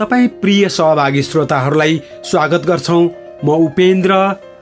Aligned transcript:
तपाईँ 0.00 0.28
प्रिय 0.40 0.68
सहभागी 0.68 1.22
श्रोताहरूलाई 1.22 2.00
स्वागत 2.24 2.62
गर्छौँ। 2.66 3.02
म 3.44 3.48
उपेन्द्र। 3.64 4.14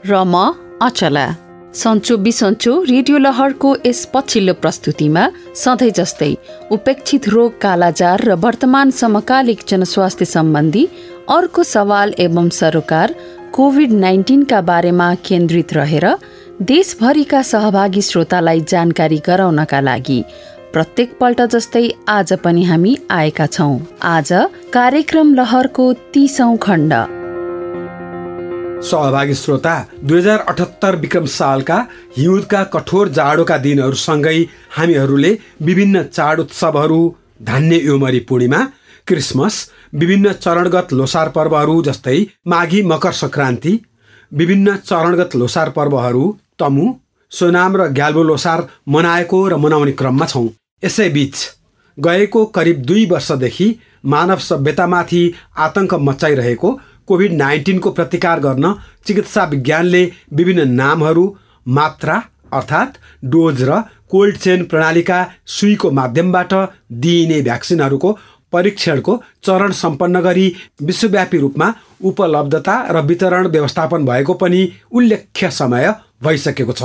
र 0.06 0.22
म 0.27 0.34
अचला। 0.83 1.27
सन्चो 1.75 2.17
बिसन्चो 2.27 2.72
रेडियो 2.89 3.19
लहरको 3.19 3.75
यस 3.86 4.00
पछिल्लो 4.14 4.55
प्रस्तुतिमा 4.62 5.28
सधैँ 5.55 5.91
जस्तै 5.98 6.33
उपेक्षित 6.75 7.28
रोग 7.28 7.59
कालाजार 7.62 8.25
र 8.25 8.34
वर्तमान 8.44 8.91
समकालिक 8.91 9.62
जनस्वास्थ्य 9.69 10.25
सम्बन्धी 10.34 10.84
अर्को 11.31 11.62
सवाल 11.62 12.14
एवं 12.19 12.48
सरोकार 12.59 13.14
कोभिड 13.55 13.92
नाइन्टिनका 13.92 14.61
बारेमा 14.70 15.14
केन्द्रित 15.28 15.72
रहेर 15.78 16.06
देशभरिका 16.72 17.42
सहभागी 17.55 18.03
श्रोतालाई 18.11 18.61
जानकारी 18.75 19.22
गराउनका 19.27 19.81
लागि 19.81 20.20
प्रत्येक 20.79 21.15
पल्ट 21.21 21.41
जस्तै 21.53 21.81
आज 22.09 22.33
पनि 22.43 22.62
हामी 22.65 22.91
आएका 23.11 23.47
छौँ। 23.53 23.79
आज 24.09 24.29
कार्यक्रम 24.73 25.33
लहरको 25.34 25.87
तीसौं 26.15 26.57
खण्ड। 26.65 26.93
सहभागी 28.89 29.34
श्रोता 29.34 29.73
दुई 30.03 30.19
हजार 30.19 30.45
अठहत्तर 30.49 30.97
विक्रम 30.97 31.25
सालका 31.33 31.79
हिउँदका 32.17 32.62
कठोर 32.75 33.09
जाडोका 33.17 33.56
दिनहरूसँगै 33.65 34.37
हामीहरूले 34.77 35.33
विभिन्न 35.71 36.03
चाड 36.11 36.41
उत्सवहरू 36.41 37.01
धान्य 37.51 37.81
योमरी 37.87 38.21
पूर्णिमा 38.29 38.62
क्रिसमस 39.06 39.59
विभिन्न 39.95 40.33
चरणगत 40.39 40.93
लोसार 40.93 41.29
पर्वहरू 41.39 41.77
जस्तै 41.91 42.17
माघी 42.55 42.83
मकर 42.93 43.19
सङ्क्रान्ति 43.23 43.75
विभिन्न 44.33 44.77
चरणगत 44.84 45.37
लोसार 45.43 45.75
पर्वहरू 45.81 46.25
तमु 46.59 46.87
सोनाम 47.33 47.77
र 47.77 47.91
ग्याल्बो 47.99 48.23
लोसार 48.31 48.67
मनाएको 48.97 49.43
र 49.49 49.56
मनाउने 49.65 49.93
क्रममा 49.99 50.27
छौँ। 50.27 50.49
यसैबीच 50.83 51.34
गएको 51.98 52.44
करिब 52.47 52.83
दुई 52.83 53.06
वर्षदेखि 53.06 53.75
मानव 54.05 54.39
सभ्यतामाथि 54.39 55.22
आतंक 55.59 55.94
मचाइरहेको 56.09 56.78
कोभिड 57.06 57.33
नाइन्टिनको 57.33 57.91
प्रतिकार 57.91 58.41
गर्न 58.41 58.75
चिकित्सा 59.06 59.44
विज्ञानले 59.44 60.03
विभिन्न 60.33 60.69
नामहरू 60.71 61.25
मात्रा 61.66 62.22
अर्थात् 62.53 62.99
डोज 63.25 63.62
र 63.62 63.81
कोल्ड 64.09 64.37
चेन 64.37 64.65
प्रणालीका 64.65 65.19
सुईको 65.47 65.91
माध्यमबाट 65.91 66.55
दिइने 67.05 67.41
भ्याक्सिनहरूको 67.43 68.12
परीक्षणको 68.53 69.16
चरण 69.45 69.72
सम्पन्न 69.72 70.21
गरी 70.21 70.47
विश्वव्यापी 70.83 71.39
रूपमा 71.39 71.72
उपलब्धता 72.03 72.77
र 72.91 73.03
वितरण 73.06 73.47
व्यवस्थापन 73.47 74.05
भएको 74.05 74.34
पनि 74.34 74.60
उल्लेख्य 74.93 75.50
समय 75.50 75.95
भइसकेको 76.25 76.72
छ। 76.72 76.83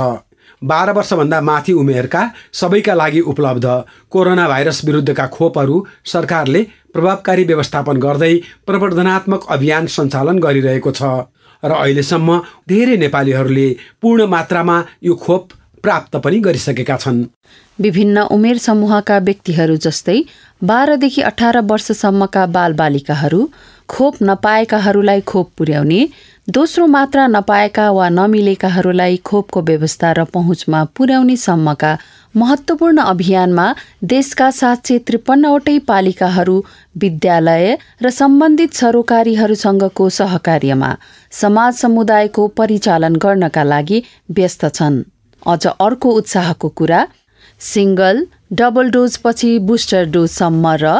बाह्र 0.62 0.92
वर्षभन्दा 0.92 1.40
माथि 1.40 1.72
उमेरका 1.72 2.22
सबैका 2.52 2.94
लागि 2.94 3.20
उपलब्ध 3.32 3.66
कोरोना 4.10 4.48
भाइरस 4.48 4.84
विरुद्धका 4.84 5.26
खोपहरू 5.26 5.76
सरकारले 6.12 6.62
प्रभावकारी 6.92 7.44
व्यवस्थापन 7.44 7.96
गर्दै 7.98 8.34
प्रवर्धनात्मक 8.66 9.46
अभियान 9.50 9.86
सञ्चालन 9.96 10.38
गरिरहेको 10.38 10.92
छ 10.92 11.02
र 11.62 11.72
अहिलेसम्म 11.74 12.38
धेरै 12.68 12.96
नेपालीहरूले 12.96 13.68
पूर्ण 14.02 14.26
मात्रामा 14.28 14.76
यो 15.02 15.14
खोप 15.16 15.52
प्राप्त 15.84 16.16
पनि 16.24 16.38
गरिसकेका 16.40 16.96
छन्। 16.96 17.24
विभिन्न 17.78 18.22
उमेर 18.30 18.58
समूहका 18.58 19.18
व्यक्तिहरू 19.18 19.76
जस्तै 19.84 20.18
बाह्रदेखि 20.62 21.22
अठार 21.30 21.60
वर्षसम्मका 21.70 22.44
बालबालिकाहरू 22.56 23.40
खोप 23.88 24.14
नपाएकाहरूलाई 24.22 25.20
खोप 25.30 25.50
पुर्याउने 25.58 26.00
दोस्रो 26.48 26.86
मात्रा 26.86 27.26
नपाएका 27.26 27.90
वा 27.90 28.08
नमिलेकाहरूलाई 28.08 29.16
खोपको 29.24 29.60
व्यवस्था 29.62 30.10
र 30.12 30.24
पहुँचमा 30.24 30.82
पुर्याउने 30.96 31.36
सम्मका 31.36 31.92
महत्त्वपूर्ण 32.36 33.02
अभियानमा 33.02 33.64
देशका 34.04 34.50
सात 34.50 34.86
सय 34.86 34.98
त्रिपन्नवटै 35.06 35.78
पालिकाहरू 35.88 36.56
विद्यालय 36.96 37.76
र 38.02 38.10
सम्बन्धित 38.10 38.74
सरोकारीहरूसँगको 38.74 40.08
सहकार्यमा 40.10 40.90
समाज 41.32 41.74
समुदायको 41.74 42.46
परिचालन 42.56 43.16
गर्नका 43.16 43.62
लागि 43.64 44.02
व्यस्त 44.30 44.64
छन्। 44.74 45.02
अझ 45.46 45.66
अर्को 45.66 46.10
उत्साहको 46.12 46.68
कुरा 46.80 47.00
सिङ्गल 47.60 48.26
डबल 48.52 48.90
डोजपछि 48.90 49.58
बुस्टर 49.64 50.04
डोजसम्म 50.10 50.74
र 50.82 50.92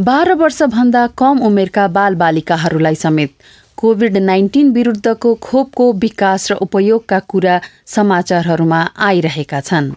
बाह्र 0.00 0.34
वर्षभन्दा 0.34 1.06
कम 1.18 1.42
उमेरका 1.46 1.88
बालबालिकाहरूलाई 1.88 2.94
समेत 2.94 3.34
कोभिड 3.78 4.16
नाइन्टिन 4.16 4.72
विरुद्धको 4.72 5.34
खोपको 5.42 5.92
विकास 6.02 6.50
र 6.52 6.54
उपयोगका 6.62 7.18
कुरा 7.30 7.60
समाचारहरूमा 7.86 8.80
आइरहेका 9.00 9.60
छन्। 9.62 9.90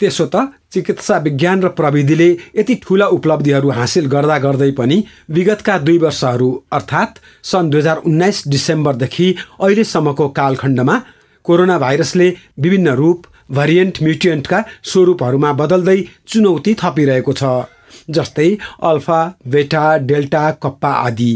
त्यसो 0.00 0.26
त 0.26 0.36
चिकित्सा 0.72 1.16
विज्ञान 1.18 1.62
र 1.62 1.68
प्रविधिले 1.78 2.28
यति 2.56 2.74
ठुला 2.82 3.06
उपलब्धिहरू 3.16 3.70
हासिल 3.70 4.06
गर्दा 4.06 4.38
गर्दै 4.38 4.70
पनि 4.72 4.98
विगतका 5.30 5.78
दुई 5.78 5.98
वर्षहरू 5.98 6.50
अर्थात् 6.72 7.18
सन् 7.44 7.70
दुई 7.70 7.80
हजार 7.80 8.02
उन्नाइस 8.06 8.42
डिसेम्बरदेखि 8.48 9.34
अहिलेसम्मको 9.60 10.28
कालखण्डमा 10.38 10.96
कोरोना 11.44 11.78
भाइरसले 11.78 12.28
विभिन्न 12.60 12.94
रूप 12.94 13.26
भरिएन्ट 13.50 14.02
म्युटियन्टका 14.02 14.62
स्वरूपहरूमा 14.84 15.52
बदल्दै 15.60 15.98
चुनौती 16.28 16.74
थपिरहेको 16.82 17.32
छ 17.32 17.52
जस्तै 18.10 18.48
अल्फा 18.84 19.20
बेटा 19.48 19.84
डेल्टा 20.06 20.50
कप्पा 20.62 20.92
आदि। 21.02 21.32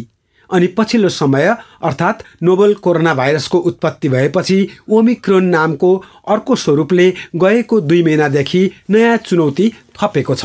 अनि 0.53 0.67
पछिल्लो 0.79 1.09
समय 1.11 1.47
अर्थात् 1.83 2.23
नोबल 2.43 2.75
कोरोना 2.85 3.15
भाइरसको 3.15 3.59
उत्पत्ति 3.71 4.09
भएपछि 4.09 4.59
ओमिक्रोन 4.91 5.45
नामको 5.55 5.95
अर्को 6.29 6.57
स्वरूपले 6.57 7.09
गएको 7.37 7.81
दुई 7.81 8.03
महिनादेखि 8.03 8.63
नयाँ 8.91 9.17
चुनौती 9.27 9.73
थपेको 9.97 10.35
छ। 10.35 10.45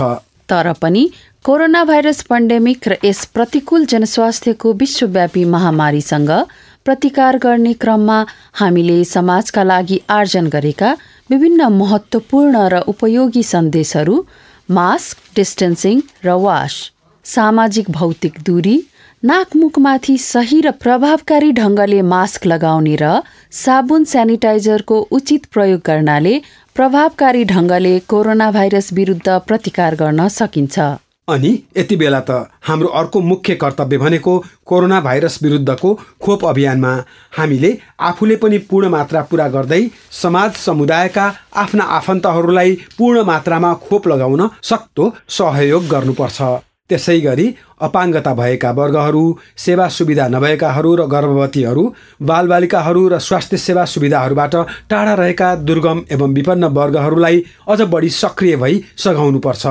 तर 0.50 0.72
पनि 0.82 1.10
कोरोना 1.46 1.84
भाइरस 1.84 2.22
पेन्डेमिक 2.30 2.88
र 2.88 2.98
यस 3.06 3.26
प्रतिकूल 3.36 3.86
जनस्वास्थ्यको 3.86 4.74
विश्वव्यापी 4.74 5.44
महामारीसँग 5.54 6.32
प्रतिकार 6.86 7.38
गर्ने 7.38 7.74
क्रममा 7.74 8.18
हामीले 8.60 9.04
समाजका 9.06 9.64
लागि 9.64 10.00
आर्जन 10.10 10.48
गरेका 10.50 10.92
विभिन्न 11.32 11.68
महत्त्वपूर्ण 11.74 12.68
र 12.74 12.80
उपयोगी 12.88 13.44
सन्देशहरू 13.44 14.16
मास्क 14.70 15.18
डिस्टेन्सिङ 15.36 16.02
र 16.26 16.36
वास 16.44 16.76
सामाजिक 17.26 17.90
भौतिक 17.92 18.40
दूरी 18.46 18.78
नाकमुखमाथि 19.24 20.18
सही 20.18 20.60
र 20.62 20.72
प्रभावकारी 20.74 21.52
ढङ्गले 21.52 22.02
मास्क 22.10 22.46
लगाउने 22.46 22.96
र 23.02 23.08
साबुन 23.52 24.04
सेनिटाइजरको 24.04 25.00
उचित 25.12 25.46
प्रयोग 25.54 25.82
गर्नाले 25.86 26.34
प्रभावकारी 26.76 27.44
ढङ्गले 27.46 27.94
कोरोना 28.08 28.50
भाइरस 28.52 28.92
विरुद्ध 28.94 29.38
प्रतिकार 29.48 29.96
गर्न 29.96 30.28
सकिन्छ। 30.30 30.78
अनि 31.28 31.52
यति 31.78 31.96
बेला 31.96 32.20
त 32.20 32.38
हाम्रो 32.68 32.90
अर्को 33.00 33.22
मुख्य 33.32 33.56
कर्तव्य 33.56 33.98
भनेको 33.98 34.38
कोरोना 34.66 35.00
भाइरस 35.02 35.40
विरुद्धको 35.44 35.94
खोप 36.22 36.46
अभियानमा 36.46 36.94
हामीले 37.38 37.72
आफूले 38.12 38.36
पनि 38.38 38.58
पूर्ण 38.70 38.90
मात्रा 38.90 39.22
पुरा 39.32 39.48
गर्दै 39.50 39.82
समाज 40.22 40.54
समुदायका 40.62 41.26
आफ्ना 41.66 41.84
आफन्तहरूलाई 41.98 42.78
पूर्ण 42.98 43.24
मात्रामा 43.26 43.74
खोप 43.90 44.08
लगाउन 44.08 44.50
सक्दो 44.64 45.12
सहयोग 45.40 45.88
गर्नुपर्छ। 45.88 46.42
त्यसै 46.90 47.20
गरी 47.20 47.48
अपाङ्गता 47.82 48.34
भएका 48.34 48.72
वर्गहरू 48.72 49.24
सेवा 49.58 49.88
सुविधा 49.90 50.28
नभएकाहरू 50.28 50.96
र 50.96 51.06
गर्भवतीहरू 51.08 51.84
बालबालिकाहरू 52.22 53.08
र 53.08 53.20
स्वास्थ्य 53.20 53.58
सेवा 53.58 53.84
सुविधाहरूबाट 53.86 54.56
टाढा 54.90 55.14
रहेका 55.16 55.56
दुर्गम 55.68 56.04
एवं 56.12 56.34
विपन्न 56.34 56.72
वर्गहरूलाई 56.78 57.44
अझ 57.68 57.82
बढी 57.94 58.10
सक्रिय 58.16 58.56
भई 58.56 58.84
सघाउनुपर्छ। 58.98 59.66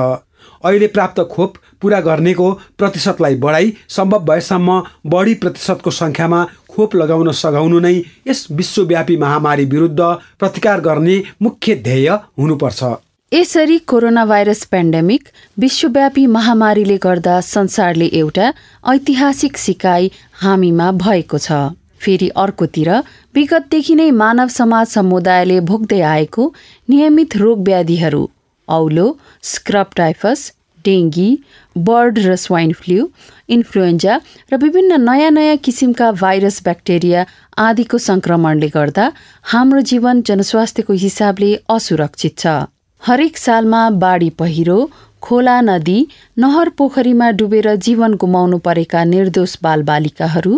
अहिले 0.65 0.87
प्राप्त 0.87 1.19
खोप 1.31 1.57
पुरा 1.81 1.99
गर्नेको 2.01 2.51
प्रतिशतलाई 2.77 3.35
बढाई 3.37 3.73
सम्भव 3.89 4.23
भएसम्म 4.25 4.81
बढी 5.05 5.33
प्रतिशतको 5.43 5.91
सङ्ख्यामा 5.93 6.39
खोप 6.71 6.95
लगाउन 6.95 7.31
सघाउनु 7.31 7.79
नै 7.79 7.95
यस 8.27 8.47
विश्वव्यापी 8.51 9.17
महामारी 9.17 9.65
विरुद्ध 9.65 10.01
प्रतिकार 10.39 10.81
गर्ने 10.81 11.21
मुख्य 11.41 11.75
ध्येय 11.83 12.09
हुनुपर्छ। 12.39 12.83
यसरी 13.31 13.77
कोरोना 13.91 14.23
भाइरस 14.25 14.63
पेन्डेमिक 14.71 15.27
विश्वव्यापी 15.59 16.25
महामारीले 16.25 16.95
गर्दा 17.03 17.39
संसारले 17.43 18.05
एउटा 18.19 18.51
ऐतिहासिक 18.91 19.57
सिकाइ 19.57 20.07
हामीमा 20.43 20.91
भएको 21.01 21.37
छ। 21.37 21.51
फेरि 21.99 22.29
अर्कोतिर 22.43 22.89
विगतदेखि 23.35 23.95
नै 23.95 24.09
मानव 24.21 24.47
समाज 24.57 24.87
समुदायले 24.87 25.59
भोग्दै 25.71 25.99
आएको 26.11 26.45
नियमित 26.89 27.35
रोग 27.41 27.65
व्याधिहरू 27.67 28.23
औलो 28.67 29.07
स्क्रब 29.51 29.91
टाइफस 29.97 30.45
डेङ्गी 30.85 31.27
बर्ड 31.75 32.23
र 32.27 32.35
स्वाइन 32.45 32.73
फ्लू 32.79 33.09
इन्फ्लुएन्जा 33.57 34.17
र 34.53 34.61
विभिन्न 34.63 35.01
नयाँ 35.09 35.31
नयाँ 35.31 35.57
किसिमका 35.67 36.11
भाइरस 36.23 36.61
ब्याक्टेरिया 36.63 37.27
आदिको 37.67 37.97
सङ्क्रमणले 38.07 38.71
गर्दा 38.79 39.11
हाम्रो 39.53 39.85
जीवन 39.93 40.25
जनस्वास्थ्यको 40.31 40.99
हिसाबले 41.05 41.53
असुरक्षित 41.77 42.39
छ। 42.39 42.57
हरेक 43.01 43.37
सालमा 43.37 43.81
बाढी 43.99 44.29
पहिरो 44.39 44.77
खोला 45.23 45.59
नदी 45.61 45.97
नहर 46.39 46.69
पोखरीमा 46.77 47.29
डुबेर 47.39 47.67
जीवन 47.83 48.13
गुमाउनु 48.21 48.57
परेका 48.65 49.03
निर्दोष 49.11 49.55
बालबालिकाहरू 49.63 50.55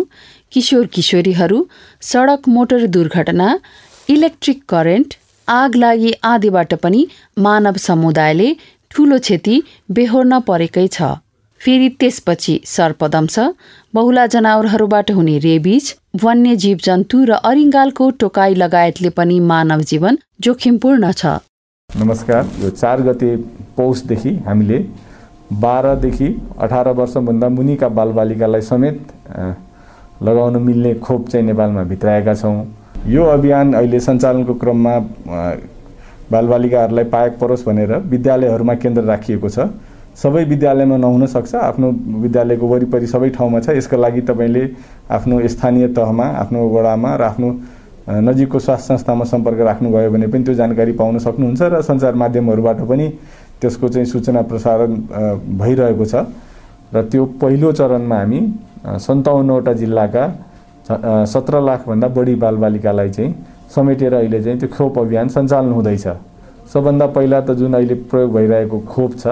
किशोर 0.52 0.86
किशोरीहरू 0.94 1.58
सडक 2.02 2.48
मोटर 2.54 2.86
दुर्घटना 2.96 3.48
इलेक्ट्रिक 4.08 4.62
करेन्ट 4.68 5.14
आग 5.48 5.76
लागि 5.76 6.12
आदिबाट 6.24 6.74
पनि 6.82 7.02
मानव 7.46 7.76
समुदायले 7.82 8.48
ठूलो 8.90 9.18
क्षति 9.26 9.56
बेहोर्न 9.90 10.40
परेकै 10.48 10.86
छ। 10.88 11.10
फेरि 11.60 11.88
त्यसपछि 12.00 12.54
सर्पदंश 12.66 13.38
बहुला 13.94 14.24
जनावरहरूबाट 14.34 15.10
हुने 15.12 15.36
रेबिज 15.44 15.92
वन्य 16.22 16.56
जीव 16.64 16.78
जन्तु 16.84 17.22
र 17.30 17.38
अरिङ्गालको 17.50 18.10
टोकाई 18.22 18.58
लगायतले 18.62 19.10
पनि 19.18 19.38
मानव 19.52 19.86
जीवन 19.92 20.18
जोखिमपूर्ण 20.46 21.12
छ। 21.12 21.36
नमस्कार। 21.98 22.46
यो 22.62 22.68
चार 22.70 23.00
गते 23.02 23.34
पौषदेखि 23.76 24.30
हामीले 24.46 24.78
बाह्रदेखि 25.60 26.26
अठार 26.62 26.88
वर्षभन्दा 26.88 27.48
मुनिका 27.48 27.88
बालबालिकालाई 27.88 28.60
समेत 28.62 28.98
लगाउन 30.22 30.56
मिल्ने 30.62 30.94
खोप 31.02 31.28
चाहिँ 31.28 31.46
नेपालमा 31.46 31.82
भित्राएका 31.90 32.34
छौँ। 32.34 32.64
यो 33.06 33.24
अभियान 33.24 33.72
अहिले 33.74 34.00
सञ्चालनको 34.00 34.54
क्रममा 34.54 34.98
बालबालिकाहरूलाई 36.30 37.04
पाएक 37.10 37.38
परोस् 37.40 37.66
भनेर 37.66 37.96
विद्यालयहरूमा 38.06 38.74
केन्द्र 38.76 39.02
राखिएको 39.02 39.48
छ। 39.48 39.66
सबै 40.22 40.44
विद्यालयमा 40.44 40.96
नहुन 40.96 41.26
सक्छ। 41.26 41.54
आफ्नो 41.54 41.90
विद्यालयको 42.22 42.66
वरिपरि 42.66 43.06
सबै 43.06 43.30
ठाउँमा 43.34 43.60
छ। 43.60 43.76
यसका 43.76 43.96
लागि 43.96 44.20
तपाईँले 44.30 44.64
आफ्नो 45.10 45.46
स्थानीय 45.48 45.88
तहमा 45.98 46.26
आफ्नो 46.38 46.68
वडामा 46.68 47.16
र 47.16 47.22
आफ्नो 47.22 47.50
नजिकको 48.08 48.58
स्वास्थ्य 48.58 48.86
संस्थामा 48.86 49.24
सम्पर्क 49.24 49.60
राख्नुभयो 49.60 50.10
भने 50.10 50.26
पनि 50.26 50.44
त्यो 50.44 50.54
जानकारी 50.54 50.92
पाउन 50.96 51.18
सक्नुहुन्छ 51.18 51.62
र 51.62 51.80
सञ्चार 51.82 52.14
माध्यमहरूबाट 52.14 52.80
पनि 52.88 53.06
त्यसको 53.60 53.88
चाहिँ 53.88 54.06
सूचना 54.06 54.42
प्रसारण 54.48 54.90
भइरहेको 55.60 56.04
छ। 56.04 56.14
र 56.94 57.02
त्यो 57.06 57.24
पहिलो 57.42 57.72
चरणमा 57.72 58.16
हामी 58.18 58.40
सन्ताउन्नवटा 59.06 59.72
जिल्लाका 59.72 60.24
सत्र 61.28 61.60
लाखभन्दा 61.60 62.08
बढी 62.08 62.34
बालबालिकालाई 62.34 63.10
चाहिँ 63.10 63.34
समेटेर 63.74 64.14
अहिले 64.14 64.42
चाहिँ 64.42 64.58
त्यो 64.58 64.68
खोप 64.74 64.98
अभियान 64.98 65.28
सञ्चालन 65.28 65.72
हुँदैछ। 65.72 66.06
सबभन्दा 66.72 67.06
पहिला 67.14 67.40
त 67.40 67.50
जुन 67.60 67.74
अहिले 67.74 67.94
प्रयोग 68.10 68.32
भइरहेको 68.32 68.78
खोप 68.90 69.12
छ 69.18 69.26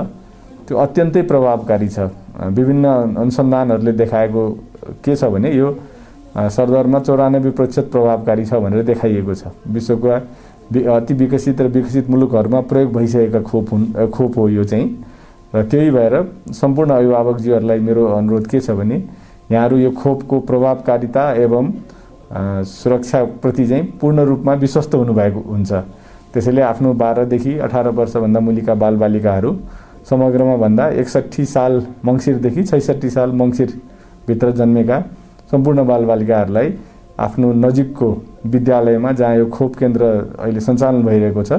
त्यो 0.69 0.77
अत्यन्तै 0.77 1.23
प्रभावकारी 1.25 1.89
छ। 1.89 1.99
विभिन्न 2.53 2.87
अनुसन्धानहरूले 3.17 3.93
देखाएको 3.93 4.43
के 5.03 5.17
छ 5.17 5.25
भने 5.25 5.51
यो 5.57 5.69
सरदरमा 6.39 6.99
चौरानब्बे 7.01 7.51
प्रतिशत 7.51 7.89
प्रभावकारी 7.93 8.45
छ 8.47 8.55
भनेर 8.63 8.83
देखाइएको 8.85 9.35
छ। 9.35 9.51
विश्वका 9.67 10.17
अति 10.95 11.15
विकसित 11.15 11.61
र 11.61 11.67
विकसित 11.69 12.11
मुलुकहरूमा 12.11 12.61
प्रयोग 12.71 12.93
भइसकेका 12.95 13.41
खोप 13.43 13.73
हुन् 13.73 13.87
खोप 14.13 14.39
हो 14.39 14.49
यो 14.49 14.65
चाहिँ। 14.65 14.87
र 15.55 15.63
त्यही 15.65 15.91
भएर 15.91 16.15
सम्पूर्ण 16.53 16.91
अभिभावकजीहरूलाई 16.93 17.79
मेरो 17.81 18.05
अनुरोध 18.07 18.47
के 18.47 18.61
छ 18.61 18.71
भने 18.71 18.97
यहाँहरू 19.51 19.77
यो 19.79 19.91
खोपको 19.93 20.41
प्रभावकारिता 20.41 21.33
एवं 21.43 21.73
सुरक्षाप्रति 22.65 23.67
चाहिँ 23.67 23.85
पूर्ण 24.01 24.25
रूपमा 24.25 24.55
विश्वस्त 24.55 24.95
हुनुभएको 24.95 25.41
हुन्छ। 25.49 25.73
त्यसैले 26.33 26.63
आफ्नो 26.63 26.93
बाह्रदेखि 26.93 27.59
अठार 27.59 27.89
वर्षभन्दा 27.89 28.41
मुनिका 28.41 28.75
बालबालिकाहरू 28.75 29.57
समग्रमा 30.11 30.57
भन्दा 30.57 30.89
एकसट्ठी 31.01 31.45
साल 31.47 31.83
मङ्सिरदेखि 32.05 32.65
छैसठी 32.65 33.11
साल 33.11 33.33
मङ्सिरभित्र 33.33 34.51
जन्मेका 34.53 34.99
सम्पूर्ण 35.51 35.85
बालबालिकाहरूलाई 35.87 36.69
आफ्नो 37.19 37.53
नजिकको 37.65 38.09
विद्यालयमा 38.47 39.13
जहाँ 39.13 39.37
यो 39.37 39.47
खोप 39.57 39.77
केन्द्र 39.77 40.03
अहिले 40.39 40.61
सञ्चालन 40.61 41.03
भइरहेको 41.03 41.43
छ 41.43 41.53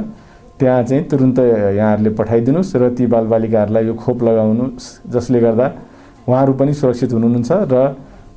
त्यहाँ 0.59 0.83
चाहिँ 0.83 1.03
तुरुन्त 1.09 1.39
यहाँहरूले 1.39 2.09
पठाइदिनुहोस् 2.19 2.75
र 2.75 2.89
ती 2.97 3.05
बालबालिकाहरूलाई 3.13 3.85
यो 3.85 3.93
खोप 4.03 4.23
लगाउनु 4.23 4.65
जसले 5.13 5.39
गर्दा 5.39 5.67
उहाँहरू 6.27 6.53
पनि 6.59 6.73
सुरक्षित 6.73 7.11
हुनुहुन्छ 7.13 7.51
र 7.73 7.75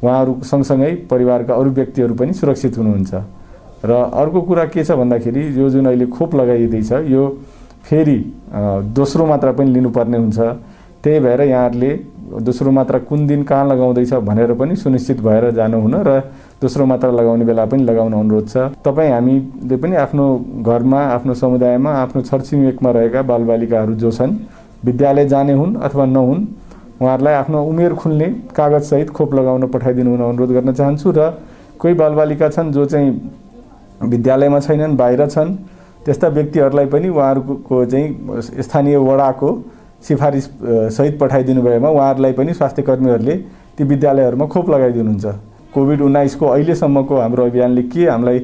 उहाँहरू 0.02 0.32
सँगसँगै 0.50 0.92
परिवारका 1.10 1.54
अरू 1.54 1.70
व्यक्तिहरू 1.70 2.14
पनि 2.14 2.32
सुरक्षित 2.32 2.78
हुनुहुन्छ। 2.78 3.12
र 3.84 3.90
अर्को 3.92 4.40
कुरा 4.48 4.64
के 4.74 4.84
छ 4.84 4.90
भन्दाखेरि 4.98 5.42
यो 5.58 5.68
जुन 5.70 5.86
अहिले 5.86 6.06
खोप 6.06 6.34
लगाइँदैछ 6.34 6.92
यो 7.10 7.22
फेरि 7.86 8.18
दोस्रो 8.96 9.26
मात्रा 9.26 9.52
पनि 9.52 9.70
लिनुपर्ने 9.74 10.18
हुन्छ। 10.18 10.38
त्यही 11.02 11.20
भएर 11.20 11.40
यहाँहरूले 11.42 11.92
दोस्रो 12.40 12.70
मात्रा 12.70 12.98
कुन 12.98 13.26
दिन 13.26 13.42
कहाँ 13.42 13.66
लगाउँदैछ 13.68 14.12
भनेर 14.24 14.52
पनि 14.54 14.76
सुनिश्चित 14.76 15.20
भएर 15.20 15.50
जानुहुन 15.52 15.94
र 16.06 16.20
दोस्रो 16.62 16.84
मात्रा 16.86 17.10
लगाउने 17.10 17.44
बेला 17.44 17.64
पनि 17.66 17.82
लगाउन 17.84 18.12
अनुरोध 18.12 18.48
छ। 18.48 18.56
तपाईँ 18.84 19.10
हामीले 19.12 19.76
पनि 19.76 19.96
आफ्नो 19.96 20.24
घरमा 20.64 21.00
आफ्नो 21.16 21.34
समुदायमा 21.34 21.90
आफ्नो 21.92 22.22
छरछिमेकमा 22.22 22.90
रहेका 22.90 23.22
बालबालिकाहरू 23.22 23.94
जो 23.94 24.10
छन् 24.10 24.36
विद्यालय 24.84 25.26
जाने 25.28 25.52
हुन् 25.52 25.76
अथवा 25.76 26.04
नहुन् 26.06 26.46
उहाँहरूलाई 27.02 27.34
आफ्नो 27.34 27.64
उमेर 27.64 27.94
खुल्ने 27.94 28.28
कागजसहित 28.56 29.10
खोप 29.10 29.34
लगाउन 29.34 29.66
पठाइदिनु 29.68 30.10
हुन 30.10 30.22
अनुरोध 30.22 30.50
गर्न 30.52 30.72
चाहन्छु 30.72 31.12
र 31.16 31.30
कोही 31.78 31.94
बालबालिका 31.94 32.48
छन् 32.48 32.72
जो 32.72 32.84
चाहिँ 32.86 33.10
विद्यालयमा 34.08 34.60
छैनन् 34.60 34.96
बाहिर 34.96 35.26
छन् 35.28 35.56
त्यस्ता 36.04 36.28
व्यक्तिहरूलाई 36.28 36.86
पनि 36.86 37.08
उहाँहरूको 37.08 37.84
चाहिँ 37.84 38.62
स्थानीय 38.62 38.96
वडाको 38.98 39.50
सिफारिस 40.08 40.48
सहित 40.96 41.18
पठाइदिनु 41.20 41.62
भएमा 41.62 41.88
उहाँहरूलाई 41.88 42.32
पनि 42.32 42.54
स्वास्थ्य 42.54 42.82
कर्मीहरूले 42.82 43.36
ती 43.78 43.84
विद्यालयहरूमा 43.84 44.46
खोप 44.46 44.70
लगाइदिनुहुन्छ। 44.70 45.26
कोभिड 45.74 46.00
उन्नाइसको 46.00 46.46
अहिलेसम्मको 46.46 47.16
हाम्रो 47.16 47.44
अभियानले 47.46 47.82
के 47.88 48.06
हामीलाई 48.06 48.38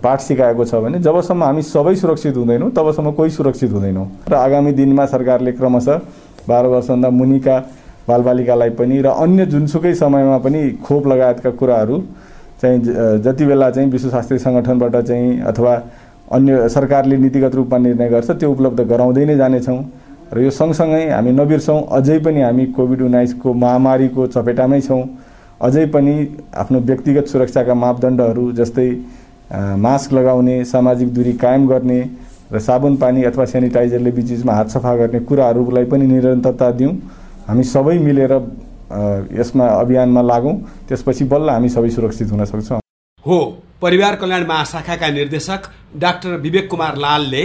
पाठ 0.00 0.20
सिकाएको 0.20 0.64
छ 0.64 0.74
भने 0.80 0.98
जबसम्म 1.04 1.42
हामी 1.44 1.62
सबै 1.62 1.94
सुरक्षित 1.94 2.36
हुँदैनौँ 2.36 2.70
तबसम्म 2.72 3.12
कोही 3.12 3.30
सुरक्षित 3.30 3.72
हुँदैनौँ। 3.72 4.06
र 4.28 4.34
आगामी 4.34 4.72
दिनमा 4.72 5.04
सरकारले 5.06 5.52
क्रमशः 5.52 6.00
बाह्र 6.48 6.66
वर्षभन्दा 6.66 7.10
मुनिका 7.10 7.56
बालबालिकालाई 8.08 8.70
पनि 8.80 9.00
र 9.02 9.06
अन्य 9.12 9.46
जुनसुकै 9.46 9.94
समयमा 9.94 10.38
पनि 10.40 10.60
खोप 10.80 11.06
लगायतका 11.06 11.50
कुराहरू 11.60 11.96
चाहिँ 12.62 12.80
जति 13.20 13.44
बेला 13.44 13.70
चाहिँ 13.70 13.90
विश्व 13.90 14.08
स्वास्थ्य 14.08 14.38
सङ्गठनबाट 14.38 14.96
चाहिँ 14.96 15.40
अथवा 15.52 15.74
अन्य 16.32 16.68
सरकारले 16.68 17.16
नीतिगत 17.16 17.54
रूपमा 17.54 17.78
निर्णय 17.78 18.08
गर्छ 18.08 18.30
त्यो 18.30 18.50
उपलब्ध 18.50 18.80
गराउँदै 18.88 19.24
नै 19.24 19.36
जानेछौँ। 19.36 19.78
र 20.32 20.40
यो 20.40 20.50
सँगसँगै 20.50 21.04
हामी 21.10 21.32
नबिर्सौँ। 21.32 21.80
अझै 21.90 22.18
पनि 22.20 22.40
हामी 22.42 22.64
कोभिड 22.76 23.00
उन्नाइसको 23.02 23.52
महामारीको 23.54 24.26
चपेटामै 24.26 24.80
छौँ। 24.80 25.02
अझै 25.60 25.86
पनि 25.94 26.14
आफ्नो 26.54 26.78
व्यक्तिगत 26.80 27.26
सुरक्षाका 27.26 27.74
मापदण्डहरू 27.74 28.44
जस्तै 28.52 28.88
मास्क 29.80 30.12
लगाउने 30.12 30.56
सामाजिक 30.64 31.12
दूरी 31.14 31.32
कायम 31.40 31.66
गर्ने 31.68 32.00
र 32.52 32.58
साबुन 32.60 32.96
पानी 32.96 33.22
अथवा 33.24 33.44
सेनिटाइजरले 33.44 34.10
बिचबिचमा 34.10 34.52
हात 34.52 34.68
सफा 34.70 34.94
गर्ने 34.96 35.20
कुराहरूलाई 35.28 35.84
पनि 35.84 36.06
निरन्तरता 36.06 36.70
दिउँ। 36.78 36.92
हामी 37.48 37.64
सबै 37.64 37.96
मिलेर 37.98 38.32
यसमा 39.38 39.66
अभियानमा 39.80 40.22
लागौँ। 40.22 40.54
त्यसपछि 40.88 41.24
बल्ल 41.24 41.48
हामी 41.50 41.68
सबै 41.68 41.90
सुरक्षित 41.90 42.30
हुन 42.32 42.44
सक्छौँ। 42.44 42.80
हो 43.24 43.38
परिवार 43.82 44.14
कल्याण 44.16 44.46
महाशाखाका 44.46 45.08
निर्देशक 45.10 45.62
डाक्टर 45.96 46.36
विवेक 46.40 46.68
कुमार 46.70 46.96
लालले 46.96 47.42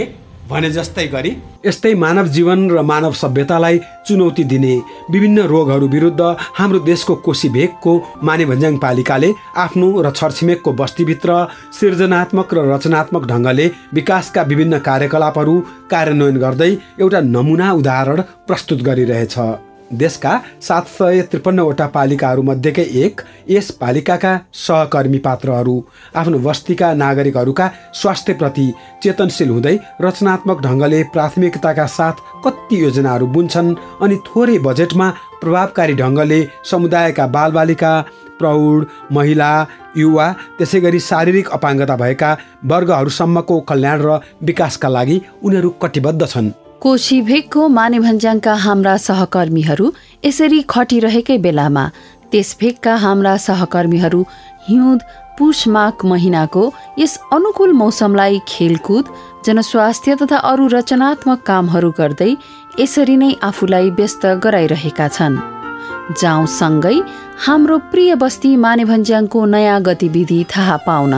भने 0.48 0.68
जस्तै 0.70 1.06
गरी 1.12 1.30
यस्तै 1.66 1.92
मानव 2.00 2.26
जीवन 2.36 2.60
र 2.70 2.82
मानव 2.90 3.12
सभ्यतालाई 3.20 3.78
चुनौती 4.06 4.44
दिने 4.52 4.74
विभिन्न 5.14 5.46
रोगहरू 5.52 5.86
विरुद्ध 5.94 6.22
हाम्रो 6.58 6.78
देशको 6.90 7.14
कोशी 7.26 7.48
भेगको 7.56 7.92
मानेभन्ज्याङ 8.28 8.76
पालिकाले 8.84 9.32
आफ्नो 9.64 9.88
र 10.04 10.12
छरछिमेकको 10.20 10.76
बस्तीभित्र 10.80 11.40
सृजनात्मक 11.78 12.54
र 12.56 12.68
रचनात्मक 12.72 13.28
ढङ्गले 13.32 13.66
विकासका 13.96 14.42
विभिन्न 14.50 14.84
कार्यकलापहरू 14.88 15.54
कार्यान्वयन 15.92 16.42
गर्दै 16.44 16.72
एउटा 17.02 17.20
नमुना 17.34 17.68
उदाहरण 17.80 18.20
प्रस्तुत 18.48 18.82
गरिरहेछ। 18.88 19.36
देशका 19.98 20.32
सात 20.60 20.86
सय 20.88 21.22
त्रिपन्नवटा 21.30 21.86
पालिकाहरूमध्येकै 21.94 22.86
एक 23.02 23.20
यस 23.50 23.70
पालिकाका 23.80 24.32
सहकर्मी 24.62 25.18
पात्रहरू 25.26 25.76
आफ्नो 26.16 26.38
बस्तीका 26.46 26.92
नागरिकहरूका 27.02 27.66
स्वास्थ्यप्रति 28.00 28.66
चेतनशील 29.02 29.50
हुँदै 29.50 29.76
रचनात्मक 30.02 30.62
ढङ्गले 30.66 31.02
प्राथमिकताका 31.14 31.86
साथ 31.98 32.26
कति 32.44 32.82
योजनाहरू 32.82 33.26
बुन्छन् 33.36 33.74
अनि 34.02 34.16
थोरै 34.26 34.58
बजेटमा 34.66 35.08
प्रभावकारी 35.40 35.94
ढङ्गले 35.94 36.40
समुदायका 36.70 37.26
बालबालिका 37.36 37.92
प्रौढ 38.38 38.84
महिला 39.12 39.50
युवा 39.96 40.26
त्यसै 40.58 40.80
गरी 40.80 41.00
शारीरिक 41.02 41.48
अपाङ्गता 41.56 41.96
भएका 41.96 42.30
वर्गहरूसम्मको 42.72 43.60
कल्याण 43.70 43.98
र 44.06 44.18
विकासका 44.42 44.88
लागि 44.88 45.20
उनीहरू 45.42 45.70
कटिबद्ध 45.82 46.22
छन्। 46.26 46.52
कोशी 46.84 47.20
भेगको 47.22 47.66
माने 47.74 47.98
भन्ज्याङका 47.98 48.54
हाम्रा 48.62 48.96
सहकर्मीहरू 49.02 49.86
यसरी 50.24 50.60
खटिरहेकै 50.70 51.36
बेलामा 51.44 51.84
त्यस 52.32 52.48
भेगका 52.60 52.96
हाम्रा 53.04 53.36
सहकर्मीहरू 53.44 54.20
हिउँद 54.66 55.00
पुष 55.38 55.62
माघ 55.76 56.04
महिनाको 56.10 56.64
यस 56.98 57.14
अनुकूल 57.32 57.72
मौसमलाई 57.78 58.40
खेलकुद 58.48 59.12
जनस्वास्थ्य 59.46 60.16
तथा 60.22 60.40
अरू 60.50 60.66
रचनात्मक 60.74 61.40
कामहरू 61.46 61.90
गर्दै 62.00 62.28
यसरी 62.80 63.16
नै 63.22 63.30
आफूलाई 63.48 63.88
व्यस्त 64.00 64.26
गराइरहेका 64.44 65.06
छन्। 65.16 65.40
जाउँसँगै 66.20 66.96
हाम्रो 67.46 67.78
प्रिय 67.94 68.14
बस्ती 68.24 68.52
मानेभन्ज्याङको 68.66 69.44
नयाँ 69.54 69.80
गतिविधि 69.88 70.38
थाहा 70.52 70.76
पाउन। 70.86 71.16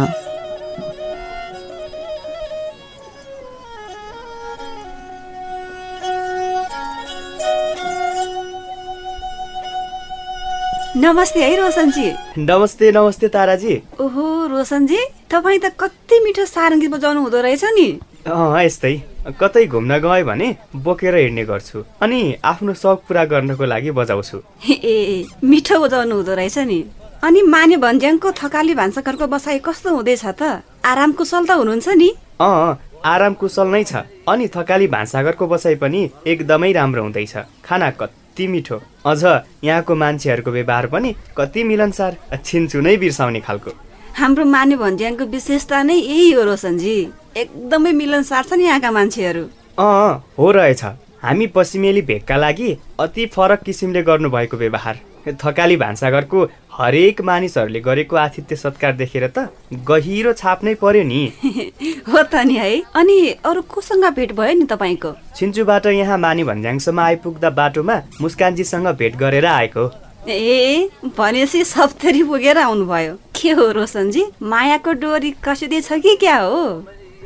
नमस्ते 10.97 11.43
है 11.45 11.57
रोशनजी। 11.57 12.11
नमस्ते 12.41 12.91
नमस्ते 12.93 13.29
ताराजी। 13.29 13.75
ओहो 14.01 14.25
रोशनजी 14.49 15.01
तपाईँ 15.29 15.59
त 15.61 15.69
कति 15.77 16.21
मिठो 16.25 16.45
सारङ्गी 16.49 16.89
बजाउनु 16.89 17.21
हुँदो 17.21 17.41
रहेछ 17.45 17.65
नि। 17.77 17.89
यस्तै। 18.25 18.95
कतै 19.37 19.67
घुम्न 19.69 19.99
गएँ 20.01 20.25
भने 20.25 20.49
बोकेर 20.73 21.17
हिँड्ने 21.17 21.45
गर्छु 21.45 21.85
अनि 22.01 22.21
आफ्नो 22.41 22.73
सौक 22.73 23.05
पुरा 23.09 23.25
गर्नको 23.29 23.65
लागि 23.65 23.91
बजाउँछु। 23.93 24.37
ए 24.73 25.29
मिठो 25.45 25.77
बजाउनु 25.85 26.15
हुँदो 26.17 26.35
रहेछ 26.35 26.59
नि। 26.65 26.81
अनि 27.21 27.43
माने 27.45 27.77
भन्ज्याङको 27.77 28.33
थकाली 28.33 28.75
भान्साघरको 28.81 29.27
बसाइ 29.29 29.59
कस्तो 29.69 29.89
हुँदैछ 29.93 30.25
त? 30.41 30.65
आराम 30.81 31.13
कुशल 31.13 31.45
त 31.45 31.61
हुनुहुन्छ 31.61 31.89
नि। 31.93 32.09
अँ 32.41 32.81
आराम 33.05 33.35
कुशल 33.37 33.69
नै 33.69 33.85
छ। 33.85 34.01
अनि 34.25 34.49
थकाली 34.49 34.87
भान्साघरको 34.89 35.45
बसाइ 35.45 35.75
पनि 35.77 36.01
एकदमै 36.25 36.73
राम्रो 36.73 37.03
हुँदैछ। 37.05 37.37
खाना 37.61 37.91
कति 38.01 38.25
मिठो। 38.47 38.77
अझ 39.07 39.23
यहाँको 39.65 39.95
मान्छेहरूको 39.95 40.51
व्यवहार 40.51 40.87
पनि 40.87 41.15
कति 41.37 41.65
मिलनसार 41.65 42.17
छिन्चु 42.45 42.81
नै 42.81 42.97
बिर्साउने 42.97 43.41
खालको। 43.41 43.71
हाम्रो 44.19 44.45
माने 44.45 44.77
भन्ज्याङको 44.77 45.25
विशेषता 45.25 45.83
नै 45.83 45.95
यही 45.95 46.31
हो 46.33 46.43
रोशनजी। 46.45 46.97
एकदमै 47.37 47.93
मिलनसार 47.93 48.45
छन् 48.45 48.63
यहाँका 48.63 48.91
मान्छेहरू। 48.91 49.45
अँ 49.79 50.25
हो 50.39 50.51
रहेछ। 50.51 50.85
हामी 51.23 51.47
पश्चिमेली 51.47 52.03
भेगका 52.03 52.37
लागि 52.37 52.71
अति 53.01 53.27
फरक 53.27 53.63
किसिमले 53.63 54.03
गर्नुभएको 54.03 54.57
व्यवहार। 54.57 54.97
थकाली 55.27 55.77
भान्साघरको 55.77 56.45
हरेक 56.73 57.21
मानिसहरूले 57.21 57.81
गरेको 57.81 58.17
आतिथ्य 58.17 58.57
सत्कार 58.57 58.93
देखेर 58.93 59.27
त 59.27 59.49
गहिरो 59.89 60.33
छाप 60.33 60.65
नै 60.65 60.75
पर्यो 60.75 61.03
नि। 61.03 61.23
हो 62.09 62.23
त 62.23 62.35
नि 62.47 62.55
है। 62.55 62.83
अनि 62.95 63.19
अरू 63.45 63.63
कोसँग 63.63 64.05
भेट 64.15 64.33
भयो 64.33 64.55
नि 64.55 64.67
तपाईँको? 64.71 65.13
छिन्चुबाट 65.37 65.87
यहाँ 65.87 66.19
माने 66.19 66.45
भन्ज्याङसम्म 66.45 67.01
आइपुग्दा 67.01 67.51
बाटोमा 67.51 67.97
मुस्कानजीसँग 68.21 68.89
भेट 68.97 69.17
गरेर 69.17 69.47
आएको। 69.47 69.91
ए 70.29 70.91
भनेपछि 71.19 71.65
सप्तरी 71.65 72.23
पुगेर 72.23 72.59
आउनुभयो। 72.59 73.15
के 73.41 73.51
हो 73.51 73.71
रोशनजी? 73.73 74.25
मायाको 74.43 74.93
डोरी 74.93 75.35
कसिँदै 75.45 75.81
छ 75.81 75.99
कि 76.03 76.17
क्या 76.17 76.37
हो? 76.37 76.63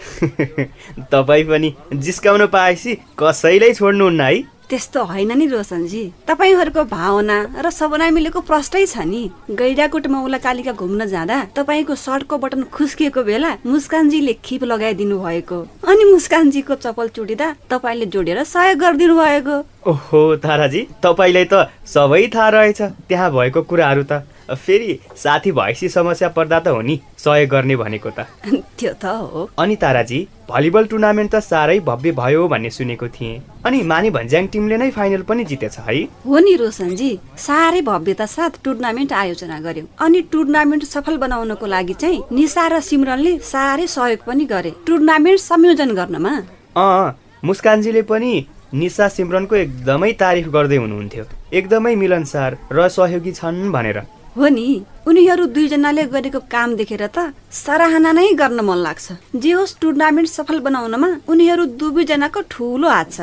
तपाईँ 1.13 1.45
पनि 1.45 1.75
जिस्काउन 1.95 2.47
पाएपछि 2.47 2.95
कसैलाई 3.19 3.73
छोड्नुहुन्न 3.75 4.21
है? 4.21 4.60
त्यस्तो 4.71 5.03
होइन 5.05 5.33
नि 5.39 5.47
रोशनजी। 5.47 6.03
तपाईँहरूको 6.29 6.83
भावना 6.87 7.37
र 7.59 7.71
सबनाइ 7.71 8.11
मिलेको 8.11 8.41
प्रष्टै 8.41 8.87
छ 8.87 9.03
नि। 9.03 9.23
गैडाकोट 9.51 10.07
मौला 10.07 10.39
कालिका 10.39 10.73
घुम्न 10.73 11.07
जाँदा 11.07 11.37
तपाईँको 11.57 11.95
सर्टको 11.97 12.39
बटन 12.39 12.63
खुस्किएको 12.71 13.23
बेला 13.23 13.51
मुस्कानजीले 13.67 14.35
खिप 14.45 14.65
लगाइदिनु 14.65 15.19
भएको। 15.19 15.59
अनि 15.83 16.05
मुस्कानजीको 16.13 16.75
चप्पल 16.75 17.09
चुटिँदा 17.11 17.47
तपाईँले 17.71 18.07
जोडेर 18.07 18.43
सहयोग 18.47 18.79
गरिदिनु 18.79 19.15
भएको। 19.19 19.57
ओहो 19.91 20.21
ताराजी 20.39 20.87
तपाईँलाई 21.03 21.47
त 21.51 21.67
सबै 21.87 22.27
थाहा 22.35 22.49
रहेछ। 22.49 22.81
त्यहाँ 23.09 23.31
भएको 23.33 23.63
कुराहरू 23.63 24.03
त। 24.07 24.23
फेरि 24.55 24.99
साथी 25.17 25.53
भएपछि 25.53 25.89
समस्या 25.89 26.29
पर्दा 26.29 26.61
त 26.61 26.69
हो 26.69 26.81
नि 26.81 27.01
सहयोग 27.19 27.51
गर्ने 27.51 27.77
भनेको 27.77 28.11
त। 28.11 28.27
त्यो 28.79 28.93
त 28.93 29.05
हो। 29.05 29.49
अनि 29.59 29.77
ताराजी 29.77 30.27
भलिबल 30.51 30.87
टुर्नामेन्ट 30.87 31.31
त 31.35 31.41
साह्रै 31.41 31.79
भव्य 31.81 32.13
भयो 32.13 32.47
भन्ने 32.49 32.71
सुनेको 32.71 33.09
थिएँ। 33.09 33.41
अनि 33.65 33.83
माने 33.83 34.11
भन्ज्याङ 34.11 34.47
टिमले 34.47 34.77
नै 34.77 34.91
फाइनल 34.91 35.23
पनि 35.23 35.45
जितेछ 35.45 35.79
है। 35.79 36.03
हो 36.27 36.39
नि 36.39 36.55
रोशनजी 36.57 37.11
साह्रै 37.39 37.81
भव्यता 37.83 38.27
साथ 38.27 38.63
टुर्नामेन्ट 38.65 39.13
आयोजना 39.13 39.61
गर्यो। 39.61 39.85
अनि 40.01 40.21
टुर्नामेन्ट 40.33 40.85
सफल 40.85 41.17
बनाउनको 41.17 41.67
लागि 41.67 41.95
चाहिँ 41.95 42.23
निशा 42.33 42.67
र 42.69 42.81
सिमरनले 42.81 43.39
साह्रै 43.39 43.87
सहयोग 43.87 44.25
पनि 44.27 44.45
गरे। 44.45 44.73
टुर्नामेन्ट 44.87 45.41
संयोजन 45.41 45.91
गर्नमा। 45.95 46.33
अँ 46.77 47.19
मुस्कानजीले 47.45 48.03
पनि 48.03 48.33
निशा 48.75 49.09
सिमरनको 49.09 49.57
एकदमै 49.57 50.13
तारिफ 50.23 50.47
गर्दै 50.49 50.77
हुनुहुन्थ्यो। 50.77 51.25
एकदमै 51.53 51.95
मिलनसार 52.03 52.59
र 52.73 52.89
सहयोगी 52.89 53.33
छन् 53.33 53.71
भनेर। 53.73 53.99
हो 54.37 54.49
नि 54.49 54.67
उनीहरू 55.09 55.45
दुईजनाले 55.55 56.05
गरेको 56.07 56.41
काम 56.51 56.75
देखेर 56.77 57.03
त 57.07 57.35
सराहना 57.51 58.11
नै 58.15 58.27
गर्न 58.41 58.61
मन 58.63 58.79
लाग्छ। 58.87 59.07
जे 59.43 59.53
होस् 59.53 59.79
टुर्नामेन्ट 59.81 60.29
सफल 60.29 60.59
बनाउनमा 60.67 61.09
उनीहरू 61.29 61.65
दुवैजनाको 61.81 62.41
ठुलो 62.51 62.89
हात 62.89 63.09
छ। 63.13 63.19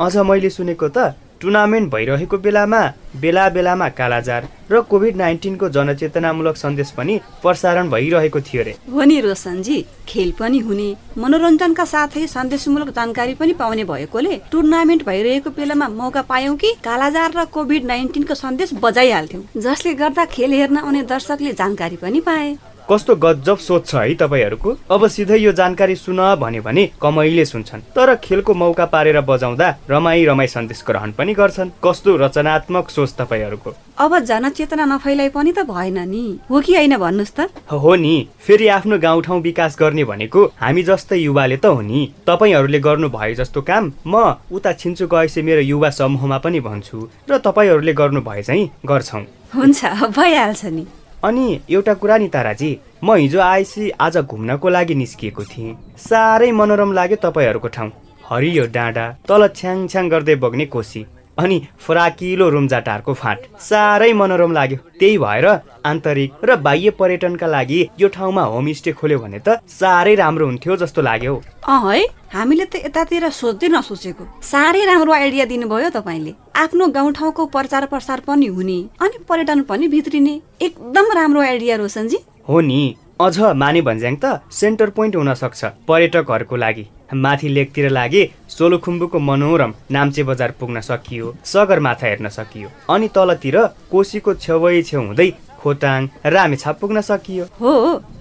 अझ 0.00 0.16
मैले 0.28 0.50
सुनेको 0.56 0.88
त 0.88 0.98
टुर्नामेन्ट 1.40 1.90
भइरहेको 1.92 2.36
बेलामा 2.38 2.80
बेला 3.20 3.48
बेलामा 3.48 3.88
कालाजार 3.98 4.48
र 4.70 4.80
कोभिड 4.90 5.16
नाइन्टिनको 5.16 5.68
जनचेतनामूलक 5.68 6.56
सन्देश 6.56 6.90
पनि 6.90 7.18
प्रसारण 7.42 7.90
भइरहेको 7.90 8.40
थियो 8.40 8.62
रे। 8.62 8.74
हो 8.92 9.02
नि 9.04 9.20
रोशनजी 9.20 9.76
खेल 10.08 10.32
पनि 10.38 10.58
हुने 10.58 10.88
मनोरञ्जनका 11.18 11.84
साथै 11.84 12.26
सन्देशमूलक 12.26 12.90
जानकारी 12.96 13.34
पनि 13.34 13.52
पाउने 13.52 13.84
भएकोले 13.84 14.40
टुर्नामेन्ट 14.52 15.06
भइरहेको 15.06 15.50
बेलामा 15.50 15.88
मौका 15.98 16.22
पायौँ 16.30 16.56
कि 16.56 16.72
कालाजार 16.84 17.32
र 17.36 17.44
कोभिड 17.52 17.84
नाइन्टिनको 17.84 18.34
सन्देश 18.36 18.74
बजाइहाल्थ्यौँ 18.82 19.44
जसले 19.58 19.94
गर्दा 19.94 20.24
खेल 20.32 20.52
हेर्न 20.52 20.76
आउने 20.78 21.02
दर्शकले 21.12 21.52
जानकारी 21.52 21.96
पनि 21.96 22.20
पाए। 22.20 22.56
कस्तो 22.90 23.14
गजब 23.16 23.58
सोच 23.58 23.86
छ 23.86 23.94
है 23.96 24.14
तपाईँहरूको? 24.14 24.70
अब 24.90 25.06
सिधै 25.08 25.36
यो 25.36 25.52
जानकारी 25.52 25.94
सुन 25.96 26.20
भन्यो 26.38 26.62
भने 26.62 26.84
कमैले 27.02 27.44
सुन्छन्। 27.44 27.80
तर 27.90 28.14
खेलको 28.22 28.54
मौका 28.54 28.84
पारेर 28.86 29.20
बजाउँदा 29.20 29.68
रमाई 29.90 30.24
रमाई 30.24 30.46
सन्देश 30.46 30.82
ग्रहण 30.86 31.12
पनि 31.18 31.34
गर्छन्। 31.34 31.70
कस्तो 31.82 32.16
रचनात्मक 32.16 32.90
सोच 32.90 33.10
तपाईँहरूको? 33.18 33.70
अब 33.98 34.18
जनचेतना 34.22 34.84
नफैलाई 34.86 35.28
पनि 35.34 35.52
त 35.52 35.66
भएन 35.66 35.98
नि। 36.06 36.38
हो 36.50 36.60
कि 36.60 36.74
होइन 36.76 36.96
भन्नुहोस् 36.96 37.34
त। 37.34 37.50
हो 37.66 37.94
नि। 37.96 38.28
फेरि 38.38 38.68
आफ्नो 38.68 38.98
गाउँठाउँ 38.98 39.40
विकास 39.42 39.76
गर्ने 39.80 40.04
भनेको 40.04 40.44
हामी 40.62 40.82
जस्तै 40.82 41.18
युवाले 41.18 41.56
त 41.56 41.66
हो 41.66 41.80
नि। 41.82 42.22
तपाईँहरूले 42.22 42.78
गर्नु 42.78 43.08
भए 43.10 43.34
जस्तो 43.34 43.62
काम 43.66 43.92
म 44.06 44.38
उता 44.46 44.72
छिन्चु 44.72 45.06
गएपछि 45.10 45.42
मेरो 45.42 45.62
युवा 45.74 45.90
समूहमा 45.90 46.38
पनि 46.38 46.60
भन्छु। 46.60 46.98
र 47.30 47.38
तपाईँहरूले 47.42 47.92
गर्नु 47.92 48.20
भए 48.22 48.42
चाहिँ 48.42 48.70
गर्छौँ। 48.86 49.22
हुन्छ 49.58 49.84
भइहाल्छ 50.14 50.64
नि। 50.70 50.86
अनि 51.26 51.46
एउटा 51.70 51.94
कुरा 52.00 52.16
नि 52.18 52.28
ताराजी 52.34 52.70
म 53.04 53.14
हिजो 53.14 53.40
आएपछि 53.40 53.90
आज 54.00 54.16
घुम्नको 54.18 54.68
लागि 54.68 54.94
निस्किएको 54.94 55.44
थिएँ। 55.44 55.76
साह्रै 55.98 56.50
मनोरम 56.52 56.92
लाग्यो 56.92 57.16
तपाईँहरूको 57.22 57.68
ठाउँ। 57.76 57.90
हरियो 58.28 58.66
डाँडा 58.76 59.04
तल 59.28 59.48
छ्याङ 59.58 59.86
छ्याङ 59.88 60.08
गर्दै 60.08 60.34
बग्ने 60.44 60.66
कोसी। 60.74 61.04
अनि 61.38 61.56
फराकिलो 61.78 62.48
रुम्जाटारको 62.48 63.12
फाँट। 63.14 63.38
साह्रै 63.60 64.12
मनोरम 64.12 64.52
लाग्यो। 64.52 64.78
त्यही 65.00 65.18
भएर 65.18 65.46
आन्तरिक 65.86 66.44
र 66.44 66.56
बाह्य 66.66 66.90
पर्यटनका 66.98 67.46
लागि 67.46 67.80
यो 68.00 68.08
ठाउँमा 68.08 68.42
होमस्टे 68.52 68.92
खोल्यो 68.92 69.18
भने 69.18 69.38
त 69.38 69.60
साह्रै 69.68 70.14
राम्रो 70.14 70.46
हुन्थ्यो 70.46 70.76
जस्तो 70.76 71.02
लाग्यो 71.02 71.34
अँ 71.68 71.80
है 71.84 72.04
हामीले 72.32 72.64
त 72.64 72.74
यतातिर 72.86 73.28
सोच्दै 73.30 73.68
नसोचेको। 73.68 74.24
साह्रै 74.42 74.84
राम्रो 74.84 75.12
आइडिया 75.12 75.44
दिनुभयो 75.46 75.90
तपाईँले। 75.92 76.32
आफ्नो 76.56 76.86
गाउँठाउँको 76.96 77.46
प्रचार 77.54 77.86
प्रसार 77.86 78.20
पनि 78.26 78.46
हुने 78.46 78.78
अनि 79.00 79.24
पर्यटन 79.28 79.62
पनि 79.68 79.88
भित्रिने। 79.88 80.34
एकदम 80.60 81.12
राम्रो 81.18 81.40
आइडिया 81.42 81.76
रोशनजी। 81.76 82.18
हो 82.48 82.60
नि। 82.60 82.82
अझ 83.20 83.38
माने 83.56 83.80
भन्ज्याङ 83.80 84.16
त 84.22 84.30
सेन्टर 84.52 84.90
पोइन्ट 84.96 85.14
हुन 85.16 85.32
सक्छ 85.34 85.64
पर्यटकहरूको 85.88 86.56
लागि। 86.56 86.84
माथि 87.24 87.48
लेकतिर 87.48 87.88
लागे 87.90 88.22
सोलुखुम्बुको 88.48 89.18
मनोरम 89.28 89.72
नाम्चे 89.96 90.22
बजार 90.30 90.50
पुग्न 90.60 90.80
सकियो 90.88 91.32
सगरमाथा 91.52 92.06
हेर्न 92.06 92.28
सकियो 92.36 92.68
अनि 92.94 93.08
तलतिर 93.16 93.56
कोसीको 93.92 94.34
छेउै 94.44 94.82
छेउ 94.82 95.00
हुँदै 95.00 95.28
खोटाङ 95.62 96.08
रामेछाप 96.24 96.78
पुग्न 96.80 97.00
सकियो। 97.00 97.44
हो 97.60 97.72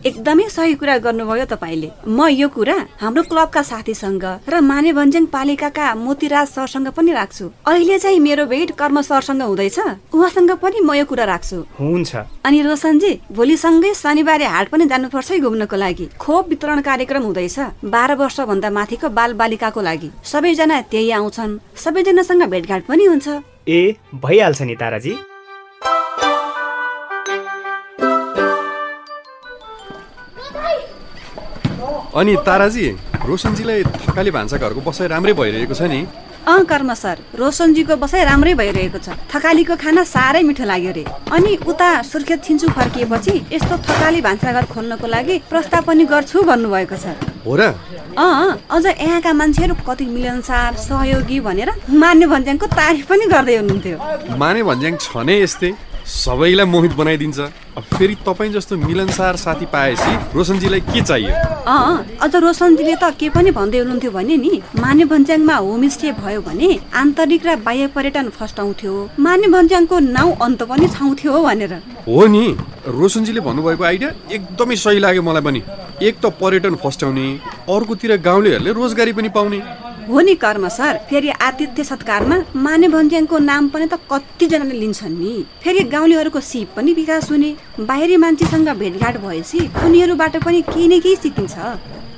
एकदमै 0.05 0.47
सही 0.49 0.73
कुरा 0.75 0.97
गर्नुभयो 0.97 1.45
तपाईँले। 1.45 1.89
म 2.07 2.27
यो 2.29 2.47
कुरा 2.49 2.75
हाम्रो 3.01 3.23
क्लबका 3.23 3.61
साथीसँग 3.61 4.25
र 4.49 4.61
माने 4.61 4.93
भन्ज्याङ 4.93 5.25
पालिकाका 5.33 5.93
मोतीराज 5.95 6.47
सरसँग 6.47 6.87
पनि 6.93 7.11
राख्छु। 7.11 7.45
अहिले 7.67 7.97
चाहिँ 7.99 8.19
मेरो 8.19 8.45
भेट 8.45 8.71
कर्म 8.77 9.01
सरसँग 9.01 9.41
हुँदैछ। 9.41 9.79
उहाँसँग 10.13 10.51
पनि 10.61 10.79
म 10.79 10.93
यो 10.93 11.05
कुरा 11.05 11.25
राख्छु। 11.25 11.57
हुन्छ। 11.79 12.15
अनि 12.45 12.61
रोशनजी 12.61 13.11
भोलिसँगै 13.31 13.93
शनिबारे 13.93 14.45
हाट 14.45 14.69
पनि 14.69 14.85
जानुपर्छ 14.85 15.31
है 15.31 15.39
घुम्नको 15.39 15.75
लागि। 15.75 16.05
खोप 16.19 16.49
वितरण 16.49 16.81
कार्यक्रम 16.81 17.23
हुँदैछ। 17.23 17.59
बाह्र 17.83 18.15
वर्षभन्दा 18.15 18.69
माथिको 18.69 19.09
बाल 19.09 19.33
बालिकाको 19.33 19.81
लागि। 19.81 20.09
सबैजना 20.23 20.81
त्यही 20.91 21.11
आउँछन्। 21.11 21.59
सबैजनासँग 21.75 22.43
भेटघाट 22.45 22.85
पनि 22.85 23.05
हुन्छ। 23.05 23.27
ए 23.67 23.95
भइहाल्छ 24.15 24.61
नि 24.61 24.75
ताराजी। 24.75 25.15
अनि 32.15 32.35
ताराजी 32.47 32.87
रोशनजीलाई 33.27 33.83
थकाली 33.83 34.31
भान्साघरको 34.31 34.81
बसाइ 34.87 35.07
राम्रै 35.11 35.33
भइरहेको 35.35 35.75
छ 35.75 35.81
नि? 35.91 35.99
अँ 36.47 36.63
कर्म 36.63 36.93
सर। 36.93 37.17
रोशनजीको 37.35 37.95
बसाइ 37.99 38.23
राम्रै 38.23 38.53
भइरहेको 38.55 38.99
छ। 39.03 39.19
थकालीको 39.27 39.75
खाना 39.75 40.03
साह्रै 40.07 40.41
मिठो 40.47 40.63
लाग्यो 40.63 40.91
रे। 40.95 41.03
अनि 41.35 41.51
उता 41.67 41.89
सुर्खेत 42.07 42.39
छिन्चु 42.45 42.67
फर्किएपछि 42.71 43.33
यस्तो 43.51 43.75
थकाली 43.83 44.21
भान्साघर 44.27 44.65
खोल्नको 44.71 45.07
लागि 45.07 45.35
प्रस्ताव 45.51 45.81
पनि 45.83 46.05
गर्छु 46.07 46.43
भन्नुभएको 46.47 46.95
छ। 46.95 47.05
हो 47.43 47.55
र? 47.59 47.61
अँ 48.15 48.63
अझ 48.71 48.85
यहाँका 48.85 49.33
मान्छेहरू 49.33 49.75
कति 49.83 50.05
मिलनसार 50.05 50.71
सहयोगी 50.87 51.39
भनेर 51.43 51.69
मान्य 51.91 52.25
भन्ज्याङको 52.31 52.67
तारिफ 52.79 53.05
पनि 53.11 53.25
गर्दै 53.27 53.55
हुनुहुन्थ्यो। 53.59 53.97
माने 54.39 54.63
भन्ज्याङ 54.63 54.93
छ 55.03 55.11
नै 55.27 55.35
यस्तै। 55.43 55.71
सबैलाई 56.05 56.65
मोहित 56.65 56.93
बनाइदिन्छ। 56.93 57.39
अब 57.77 57.83
फेरि 57.93 58.15
तपाईँ 58.25 58.51
जस्तो 58.53 58.77
मिलनसार 58.77 59.35
साथी 59.35 59.65
पाएपछि 59.73 60.37
रोशनजीलाई 60.37 60.79
के 60.93 61.01
चाहियो? 61.01 61.33
अँ 61.65 62.05
अझ 62.21 62.35
रोशनजीले 62.35 62.95
त 63.01 63.09
के 63.19 63.29
पनि 63.33 63.51
भन्दै 63.51 63.79
हुनुहुन्थ्यो 63.79 64.11
भने 64.11 64.37
नि 64.37 64.61
माने 64.77 65.05
भन्ज्याङमा 65.05 65.55
होमस्टे 65.57 66.11
भयो 66.21 66.41
भने 66.41 66.69
आन्तरिक 66.93 67.45
र 67.45 67.55
बाह्य 67.65 67.87
पर्यटन 67.95 68.29
फस्टाउँथ्यो 68.37 68.93
माने 69.19 69.47
भन्ज्याङको 69.49 69.99
नाउँ 69.99 70.35
अन्त 70.45 70.61
पनि 70.69 70.87
छाउँथ्यो 70.87 71.41
भनेर। 71.41 71.73
हो 72.05 72.25
नि 72.27 72.45
रोशनजीले 72.85 73.41
भन्नुभएको 73.41 73.83
आइडिया 73.83 74.09
एकदमै 74.31 74.75
सही 74.77 74.99
लाग्यो 74.99 75.21
मलाई 75.25 75.41
पनि। 75.41 75.61
एक 76.01 76.15
त 76.19 76.25
पर्यटन 76.39 76.75
फस्टाउने 76.75 77.27
अर्कोतिर 77.69 78.15
गाउँलेहरूले 78.21 78.71
रोजगारी 78.73 79.13
पनि 79.13 79.29
पाउने। 79.29 79.59
हो 80.07 80.21
नि 80.21 80.33
कर्म 80.35 80.67
सर 80.69 80.97
फेरि 81.09 81.29
आतिथ्य 81.41 81.83
सत्कारमा 81.83 82.37
माने 82.55 82.87
भन्ज्याङको 82.87 83.37
नाम 83.39 83.69
पनि 83.69 83.87
त 83.87 83.99
कतिजनाले 84.11 84.75
लिन्छन् 84.79 85.17
नि। 85.19 85.33
फेरि 85.63 85.83
गाउँलेहरूको 85.89 86.39
सिप 86.41 86.75
पनि 86.75 86.93
विकास 86.93 87.31
हुने 87.31 87.55
बाहिरी 87.79 88.17
मान्छेसँग 88.17 88.69
भेटघाट 88.81 89.17
भएपछि 89.17 89.59
उनीहरूबाट 89.85 90.35
पनि 90.45 90.61
केही 90.63 90.87
न 90.87 90.99
केही 90.99 91.15
सिकिन्छ। 91.15 91.55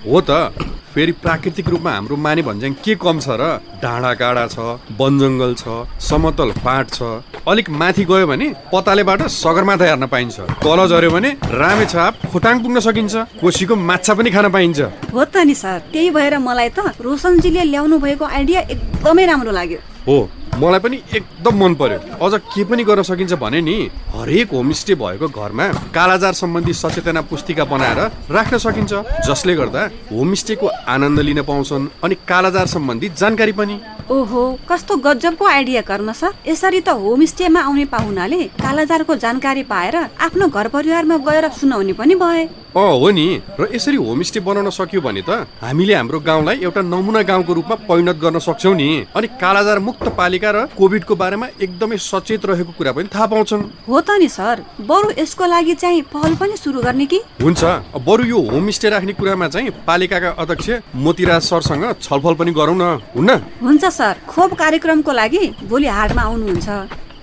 हो 0.07 0.21
त। 0.21 0.76
फेरि 0.97 1.11
प्राकृतिक 1.23 1.67
रूपमा 1.69 1.91
हाम्रो 1.93 2.15
माने 2.17 2.41
भन्ज्याङ 2.41 2.73
के 2.81 2.93
कम 2.97 3.19
छ 3.21 3.37
र? 3.37 3.61
डाँडा 3.81 4.13
काँडा 4.17 4.45
छ 4.49 4.57
वन 4.97 5.19
जङ्गल 5.21 5.53
छ 5.53 5.85
समतल 6.01 6.51
फाँट 6.57 6.87
छ। 6.89 7.01
अलिक 7.45 7.69
माथि 7.69 8.05
गयो 8.09 8.25
भने 8.25 8.47
पतालेबाट 8.73 9.21
सगरमाथा 9.29 9.85
हेर्न 9.85 10.05
पाइन्छ। 10.09 10.37
तल 10.65 10.79
झऱ्यो 10.89 11.09
भने 11.13 11.29
रामेछाप 11.53 12.25
खोटाङ 12.33 12.55
पुग्न 12.63 12.79
सकिन्छ। 12.81 13.15
कोसीको 13.37 13.75
माछा 13.77 14.13
पनि 14.17 14.29
खान 14.33 14.49
पाइन्छ। 14.49 14.79
हो 15.13 15.21
त 15.21 15.45
नि 15.45 15.53
सर। 15.53 15.77
त्यही 15.93 16.09
भएर 16.17 16.37
मलाई 16.41 16.69
त 16.73 16.97
रोशनजीले 16.97 17.63
ल्याउनु 17.69 17.99
भएको 18.01 18.25
आइडिया 18.25 18.61
एकदमै 18.73 19.25
राम्रो 19.29 19.51
लाग्यो। 19.53 19.79
हो। 20.09 20.17
मलाई 20.55 20.79
पनि 20.79 20.97
एकदम 21.13 21.55
मन 21.63 21.73
पर्यो। 21.75 21.99
अझ 22.17 22.33
के 22.53 22.63
पनि 22.63 22.83
गर्न 22.83 23.01
सकिन्छ 23.03 23.33
भने 23.33 23.61
नि 23.61 23.75
हरेक 24.13 24.51
होमस्टे 24.51 24.95
भएको 24.95 25.27
घरमा 25.29 25.67
कालाजार 25.93 26.33
सम्बन्धी 26.33 26.73
सचेतना 26.73 27.21
पुस्तिका 27.29 27.65
बनाएर 27.65 27.99
राख्न 28.31 28.57
सकिन्छ। 28.57 28.93
जसले 29.27 29.55
गर्दा 29.55 29.83
होमस्टेको 30.11 30.67
आनन्द 30.87 31.19
लिन 31.19 31.41
पाउँछन् 31.43 31.87
अनि 32.03 32.15
कालाजार 32.27 32.67
सम्बन्धी 32.67 33.09
जानकारी 33.17 33.51
पनि। 33.51 33.79
ओहो 34.07 34.41
कस्तो 34.69 34.95
गजबको 35.03 35.45
आइडिया 35.45 35.81
कर्म 35.81 36.11
सर। 36.11 36.31
यसरी 36.47 36.79
त 36.79 36.89
होमस्टेमा 36.95 37.59
आउने 37.59 37.85
पाहुनाले 37.91 38.43
कालाजारको 38.55 39.15
जानकारी 39.15 39.63
पाएर 39.67 39.95
आफ्नो 40.23 40.47
घर 40.47 40.67
परिवारमा 40.71 41.17
गएर 41.27 41.49
सुनाउने 41.51 41.93
पनि 41.93 42.15
भए। 42.15 42.43
अँ 42.71 42.87
हो 42.93 43.09
नि। 43.11 43.25
र 43.59 43.67
यसरी 43.73 43.97
होमस्टे 43.97 44.39
बनाउन 44.39 44.69
सक्यो 44.69 45.01
भने 45.01 45.21
त 45.27 45.43
हामीले 45.59 45.93
हाम्रो 45.93 46.19
गाउँलाई 46.23 46.57
एउटा 46.63 46.81
नमुना 46.83 47.21
गाउँको 47.27 47.53
रूपमा 47.53 47.75
परिणत 47.83 48.15
गर्न 48.15 48.39
सक्छौँ 48.39 48.75
नि। 48.75 48.87
अनि 49.11 49.27
कालाजार 49.43 49.79
मुक्त 49.79 50.07
पालिका 50.15 50.51
र 50.51 50.57
कोभिडको 50.77 51.15
बारेमा 51.15 51.47
एकदमै 51.59 51.97
सचेत 51.99 52.45
रहेको 52.45 52.71
कुरा 52.77 52.91
पनि 52.95 53.11
थाहा 53.11 53.25
पाउँछन्। 53.27 53.63
हो 53.89 54.01
त 54.07 54.09
नि 54.23 54.29
सर। 54.29 54.63
बरु 54.87 55.11
यसको 55.19 55.45
लागि 55.45 55.75
चाहिँ 55.75 56.01
पहल 56.15 56.35
पनि 56.39 56.55
सुरु 56.55 56.79
गर्ने 56.79 57.05
कि? 57.11 57.19
हुन्छ। 57.43 57.63
बरु 58.07 58.23
यो 58.23 58.39
होमस्टे 58.55 58.87
राख्ने 58.89 59.13
कुरामा 59.19 59.47
चाहिँ 59.51 59.71
पालिकाका 59.83 60.29
अध्यक्ष 60.39 60.95
मोतीराज 60.95 61.41
सरसँग 61.43 61.85
छलफल 61.99 62.33
पनि 62.39 62.51
गरौँ 62.55 62.77
न। 62.77 63.03
हुन्न? 63.11 63.31
हुन्छ 63.59 63.85
सर 63.97 64.15
खोप 64.29 64.53
कार्यक्रमको 64.61 65.11
लागि 65.11 65.43
भोलि 65.69 65.87
हाटमा 65.97 66.21
आउनुहुन्छ। 66.21 66.69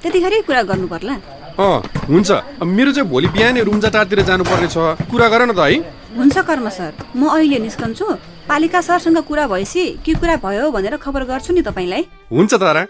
त्यतिखेरै 0.02 0.40
कुरा 0.48 0.62
गर्नु 0.70 0.86
पर्ला 0.92 1.14
अँ 1.54 1.82
हुन्छ। 2.10 2.30
मेरो 2.66 2.90
चाहिँ 2.92 3.08
भोलि 3.10 3.28
बिहानै 3.34 3.62
रुम्जाटारतिर 3.62 4.20
जानुपर्ने 4.26 4.68
छ 4.74 4.76
कुरा 5.10 5.26
गर 5.30 5.42
न 5.46 5.52
त 5.54 5.60
है। 5.62 5.78
हुन्छ 6.18 6.36
कर्म 6.48 6.68
सर। 6.68 6.92
म 7.14 7.30
अहिले 7.30 7.58
निस्कन्छु। 7.62 8.06
पालिका 8.50 8.80
सरसँग 8.80 9.18
कुरा 9.22 9.46
भएपछि 9.46 9.84
के 10.04 10.12
कुरा 10.18 10.36
भयो 10.42 10.70
भनेर 10.74 10.96
खबर 10.98 11.22
गर्छु 11.30 11.54
नि 11.54 11.62
तपाईँलाई। 11.62 12.02
हुन्छ 12.34 12.54
तारा। 12.58 12.82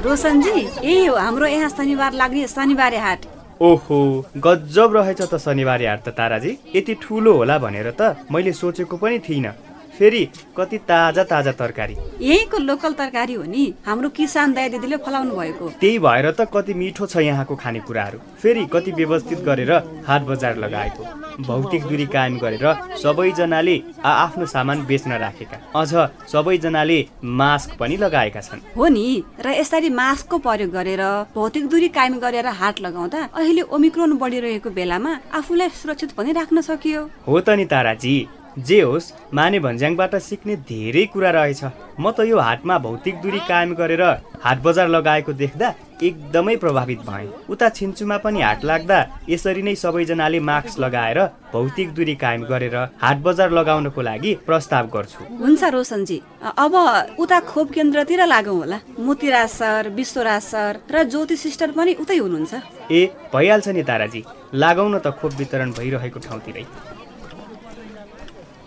रोशनजी 0.00 0.56
यही 0.80 1.06
हो 1.06 1.14
हाम्रो 1.16 1.46
यहाँ 1.46 1.68
शनिबार 1.76 2.12
लाग्ने 2.16 2.46
शनिबारे 2.48 2.98
हाट। 3.04 3.20
ओहो 3.62 3.96
गजब 4.44 4.96
रहेछ 4.96 5.20
त 5.22 5.36
शनिबार 5.36 5.82
हाट 5.86 6.00
त 6.04 6.08
ताराजी। 6.18 6.52
यति 6.76 6.94
ठुलो 7.02 7.32
होला 7.38 7.56
भनेर 7.64 7.90
त 8.00 8.16
मैले 8.32 8.52
सोचेको 8.56 8.96
पनि 8.96 9.18
थिइनँ। 9.26 9.52
फेरि 9.98 10.24
कति 10.56 10.78
ताजा 10.88 11.24
ताजा 11.24 11.52
तरकारी। 11.52 11.96
यहीँको 12.20 12.58
लोकल 12.58 12.92
तरकारी 12.92 13.34
हो 13.34 13.42
नि। 13.44 13.64
हाम्रो 13.86 14.08
किसान 14.10 14.52
दाइ 14.54 14.68
दिदीले 14.68 14.96
फलाउनु 14.96 15.36
भएको। 15.36 15.68
त्यही 15.80 15.98
भएर 15.98 16.30
त 16.30 16.48
कति 16.54 16.74
मिठो 16.74 17.06
छ 17.06 17.16
यहाँको 17.20 17.56
खानेकुराहरू। 17.56 18.18
फेरि 18.42 18.64
कति 18.72 18.92
व्यवस्थित 18.92 19.38
गरेर 19.44 19.72
हाट 20.08 20.22
बजार 20.22 20.56
लगाएको। 20.56 21.04
भौतिक 21.42 21.82
दूरी 21.84 22.06
कायम 22.06 22.38
गरेर 22.38 22.64
सबैजनाले 22.96 23.76
आफ्नो 24.04 24.46
सामान 24.46 24.84
बेच्न 24.86 25.12
राखेका। 25.20 25.58
अझ 25.74 25.92
सबैजनाले 26.32 26.98
मास्क 27.24 27.76
पनि 27.78 27.96
लगाएका 27.96 28.40
छन्। 28.40 28.60
हो 28.76 28.88
नि 28.88 29.06
र 29.40 29.52
यसरी 29.60 29.90
मास्कको 29.90 30.38
प्रयोग 30.38 30.70
गरेर 30.70 31.02
भौतिक 31.34 31.68
दूरी 31.68 31.88
कायम 31.90 32.18
गरेर 32.18 32.46
हाट 32.46 32.80
लगाउँदा 32.80 33.28
अहिले 33.36 33.62
ओमिक्रोन 33.68 34.16
बढिरहेको 34.18 34.70
बेलामा 34.70 35.18
आफूलाई 35.34 35.68
सुरक्षित 35.76 36.12
पनि 36.12 36.32
राख्न 36.32 36.60
सकियो। 36.62 37.08
हो 37.26 37.40
त 37.40 37.50
नि 37.50 37.64
ताराजी। 37.64 38.39
जे 38.66 38.80
होस् 38.80 39.12
माने 39.34 39.58
भन्ज्याङबाट 39.60 40.14
सिक्ने 40.20 40.56
धेरै 40.68 41.04
कुरा 41.12 41.30
रहेछ। 41.30 41.62
म 42.00 42.10
त 42.10 42.24
यो 42.26 42.38
हाटमा 42.38 42.78
भौतिक 42.78 43.14
दूरी 43.22 43.40
कायम 43.48 43.74
गरेर 43.76 44.02
हाट 44.44 44.58
बजार 44.64 44.88
लगाएको 44.88 45.32
देख्दा 45.32 45.68
एकदमै 46.00 46.56
प्रभावित 46.56 47.00
भएँ। 47.04 47.28
उता 47.52 47.68
छिन्चुमा 47.68 48.16
पनि 48.24 48.40
हाट 48.40 48.64
लाग्दा 48.64 48.98
यसरी 49.28 49.62
नै 49.62 49.74
सबैजनाले 49.76 50.40
मास्क 50.40 50.80
लगाएर 50.80 51.18
भौतिक 51.52 51.88
दूरी 51.94 52.14
कायम 52.16 52.42
गरेर 52.50 52.76
हाट 53.04 53.18
बजार 53.26 53.50
लगाउनको 53.52 54.00
लागि 54.00 54.32
प्रस्ताव 54.48 54.86
गर्छु। 54.94 55.20
हुन्छ 55.44 55.62
रोशनजी 55.76 56.18
अब 56.40 56.74
उता 57.20 57.38
खोप 57.50 57.68
केन्द्रतिर 57.70 58.26
लागौँ 58.26 58.56
होला। 58.56 58.78
मोतीराज 58.98 59.50
सर 59.50 59.88
विश्वराज 59.92 60.42
सर 60.42 60.72
र 60.88 61.04
ज्योति 61.04 61.36
सिस्टर 61.36 61.70
पनि 61.76 61.92
उतै 62.00 62.16
हुनुहुन्छ। 62.16 62.52
ए 62.90 63.00
भइहाल्छ 63.32 63.68
नि 63.68 63.82
ताराजी। 63.84 64.24
लागौँ 64.54 64.88
न 64.88 64.98
त 65.04 65.12
खोप 65.20 65.32
वितरण 65.36 65.68
भइरहेको 65.76 66.18
ठाउँतिरै। 66.18 66.64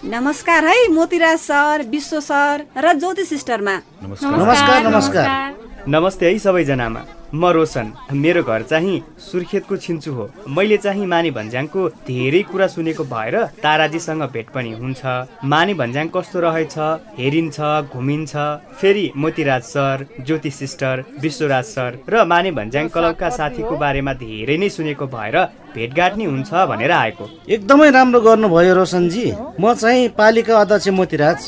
नमस्कार 0.05 0.65
है 0.65 0.87
मोतीराज 0.91 1.37
सर 1.39 1.81
विश्व 1.89 2.19
सर 2.19 2.63
र 2.77 2.93
ज्योति 2.93 3.23
सिस्टरमा। 3.25 3.75
नमस्कार 4.03 4.83
नमस्कार। 4.83 5.53
नमस्ते 5.87 6.29
है 6.31 6.37
सबैजनामा। 6.39 6.99
म 7.35 7.45
रोशन। 7.51 7.91
मेरो 8.13 8.41
घर 8.43 8.61
चाहिँ 8.63 9.01
सुर्खेतको 9.19 9.77
छिन्चु 9.77 10.11
हो। 10.13 10.29
मैले 10.47 10.77
चाहिँ 10.77 11.05
माने 11.05 11.31
भन्ज्याङको 11.35 11.87
धेरै 12.07 12.41
कुरा 12.51 12.67
सुनेको 12.67 13.03
भएर 13.03 13.35
ताराजीसँग 13.63 14.23
भेट 14.31 14.49
पनि 14.55 14.71
हुन्छ। 14.79 15.01
माने 15.43 15.73
भन्ज्याङ 15.73 16.07
कस्तो 16.15 16.39
रहेछ? 16.39 16.75
हेरिन्छ 17.19 17.59
घुमिन्छ। 17.91 18.33
फेरि 18.79 19.11
Motiraj 19.15 19.63
sir 19.63 20.05
Jyoti 20.25 20.51
sister 20.51 21.03
Bishwaraj 21.19 21.65
sir 21.65 21.97
र 22.09 22.23
माने 22.23 22.51
भन्ज्याङ 22.51 22.87
क्लबका 22.87 23.29
साथीको 23.29 23.75
बारेमा 23.75 24.13
धेरै 24.23 24.57
नै 24.57 24.69
सुनेको 24.69 25.07
भएर 25.07 25.35
भेटघाट 25.75 26.15
नि 26.17 26.25
हुन्छ 26.25 26.53
भनेर 26.71 26.91
आएको। 26.91 27.29
एकदमै 27.49 27.89
राम्रो 27.91 28.21
गर्नुभयो 28.21 28.73
रोशनजी। 28.73 29.25
म 29.59 29.73
चाहिँ 29.73 30.09
पालिका 30.15 30.61
अध्यक्ष 30.61 30.87
मोतीराज। 30.95 31.39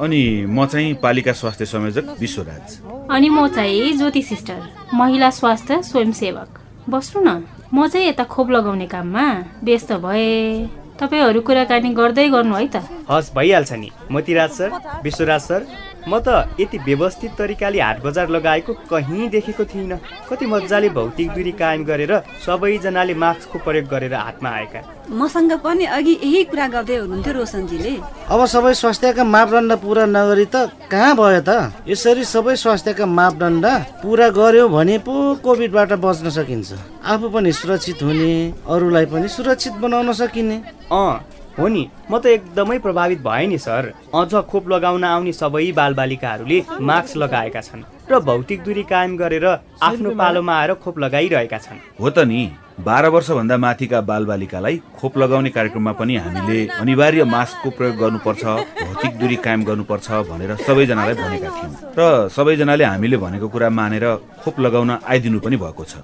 अनि 0.00 0.46
म 0.48 0.66
चाहिँ 0.66 0.94
पालिका 1.02 1.32
स्वास्थ्य 1.32 1.64
संयोजक 1.66 2.04
विश्वराज 2.20 2.78
अनि 3.10 3.28
म 3.28 3.46
चाहिँ 3.48 3.92
ज्योति 3.98 4.22
सिस्टर 4.22 4.60
महिला 4.94 5.30
स्वास्थ्य 5.30 5.82
स्वयंसेवक। 5.82 6.58
बस्नु 6.88 7.22
न 7.22 7.30
म 7.74 7.86
चाहिँ 7.86 8.06
यता 8.08 8.24
खोप 8.24 8.50
लगाउने 8.50 8.86
काममा 8.86 9.26
व्यस्त 9.64 9.92
भए। 10.00 10.66
तपाईँहरू 11.00 11.40
कुराकानी 11.40 11.90
गर्दै 11.94 12.28
गर्नु 12.28 12.54
है 12.54 12.66
त। 12.66 12.76
हस् 13.10 13.32
भइहाल्छ 13.34 13.72
नि। 13.72 13.90
मोतीराज 14.10 14.50
सर 14.50 14.70
विश्वराज 15.04 15.40
सर 15.40 15.60
म 16.08 16.18
त 16.18 16.48
यति 16.60 16.78
व्यवस्थित 16.86 17.30
तरिकाले 17.38 17.80
हाट 17.80 18.02
बजार 18.02 18.28
लगाएको 18.28 18.72
कहीँ 18.90 19.28
देखेको 19.28 19.64
थिइनँ। 19.64 19.98
कति 20.28 20.46
मजाले 20.46 20.88
भौतिक 20.88 21.28
दूरी 21.30 21.52
कायम 21.52 21.84
गरेर 21.84 22.12
सबैजनाले 22.46 23.14
मास्कको 23.14 23.58
प्रयोग 23.58 23.86
गरेर 23.88 24.14
हातमा 24.14 24.50
आएका। 24.50 24.80
मसँग 25.10 25.52
पनि 25.64 25.84
अघि 25.86 26.12
यही 26.22 26.42
कुरा 26.50 26.66
गर्दै 26.68 26.96
हुनुहुन्थ्यो 26.96 27.32
रोशनजीले। 27.34 27.94
अब 28.30 28.40
सबै 28.46 28.74
स्वास्थ्यका 28.74 29.24
मापदण्ड 29.24 29.72
पुरा 29.82 30.04
नगरी 30.06 30.46
त 30.54 30.70
कहाँ 30.90 31.14
भयो 31.16 31.40
त? 31.42 31.72
यसरी 31.88 32.24
सबै 32.24 32.54
स्वास्थ्यका 32.56 33.06
मापदण्ड 33.06 33.66
पुरा 34.02 34.28
गर्यो 34.30 34.68
भने 34.68 34.98
पो 35.04 35.14
कोभिडबाट 35.42 35.92
बच्न 35.98 36.30
सकिन्छ। 36.30 36.72
आफू 37.04 37.28
पनि 37.28 37.52
सुरक्षित 37.52 38.02
हुने 38.02 38.32
अरूलाई 38.70 39.06
पनि 39.10 39.28
सुरक्षित 39.28 39.74
बनाउन 39.82 40.12
सकिने। 40.12 40.56
अँ 40.90 41.39
हो 41.58 41.68
नि? 41.68 41.82
म 42.10 42.18
त 42.18 42.26
एकदमै 42.26 42.78
प्रभावित 42.78 43.20
भएँ 43.22 43.46
नि 43.46 43.58
सर। 43.58 43.92
अझ 44.14 44.32
खोप 44.50 44.68
लगाउन 44.68 45.04
आउने 45.04 45.32
सबै 45.32 45.70
बालबालिकाहरूले 45.72 46.58
मास्क 46.80 47.16
लगाएका 47.16 47.60
छन् 47.60 47.84
र 48.10 48.18
भौतिक 48.18 48.62
दूरी 48.64 48.82
कायम 48.90 49.16
गरेर 49.16 49.46
आफ्नो 49.82 50.10
पालोमा 50.14 50.54
आएर 50.60 50.74
खोप 50.82 50.98
लगाइरहेका 50.98 51.58
छन्। 51.58 51.78
हो 52.00 52.10
त 52.10 52.18
नि। 52.26 52.50
बाह्र 52.80 53.06
वर्षभन्दा 53.12 53.56
माथिका 53.56 54.00
बालबालिकालाई 54.00 54.76
खोप 54.98 55.18
लगाउने 55.18 55.50
कार्यक्रममा 55.52 55.92
पनि 56.00 56.16
हामीले 56.16 56.58
अनिवार्य 56.80 57.24
मास्कको 57.24 57.70
प्रयोग 57.76 57.96
गर्नुपर्छ 58.02 58.44
भौतिक 58.80 59.12
दूरी 59.20 59.36
कायम 59.44 59.64
गर्नुपर्छ 59.68 60.08
भनेर 60.30 60.56
सबैजनालाई 60.66 61.14
भनेका 61.14 61.50
थियौँ। 61.56 61.72
र 61.98 62.28
सबैजनाले 62.32 62.84
हामीले 62.84 63.16
भनेको 63.20 63.48
कुरा 63.52 63.68
मानेर 63.68 64.06
खोप 64.42 64.60
लगाउन 64.64 64.90
आइदिनु 65.04 65.38
पनि 65.44 65.56
भएको 65.60 65.84
छ। 65.84 65.94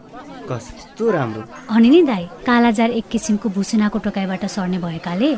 कस्तो 0.96 1.10
राम्रो। 1.12 1.42
अनि 1.68 1.88
नि 1.92 2.00
दाई 2.08 2.24
कालाजार 2.48 2.90
एक 2.96 3.04
किसिमको 3.12 3.48
भुसुनाको 3.52 3.98
टोकाइबाट 4.00 4.44
सर्ने 4.48 4.78
भएकाले 4.80 5.30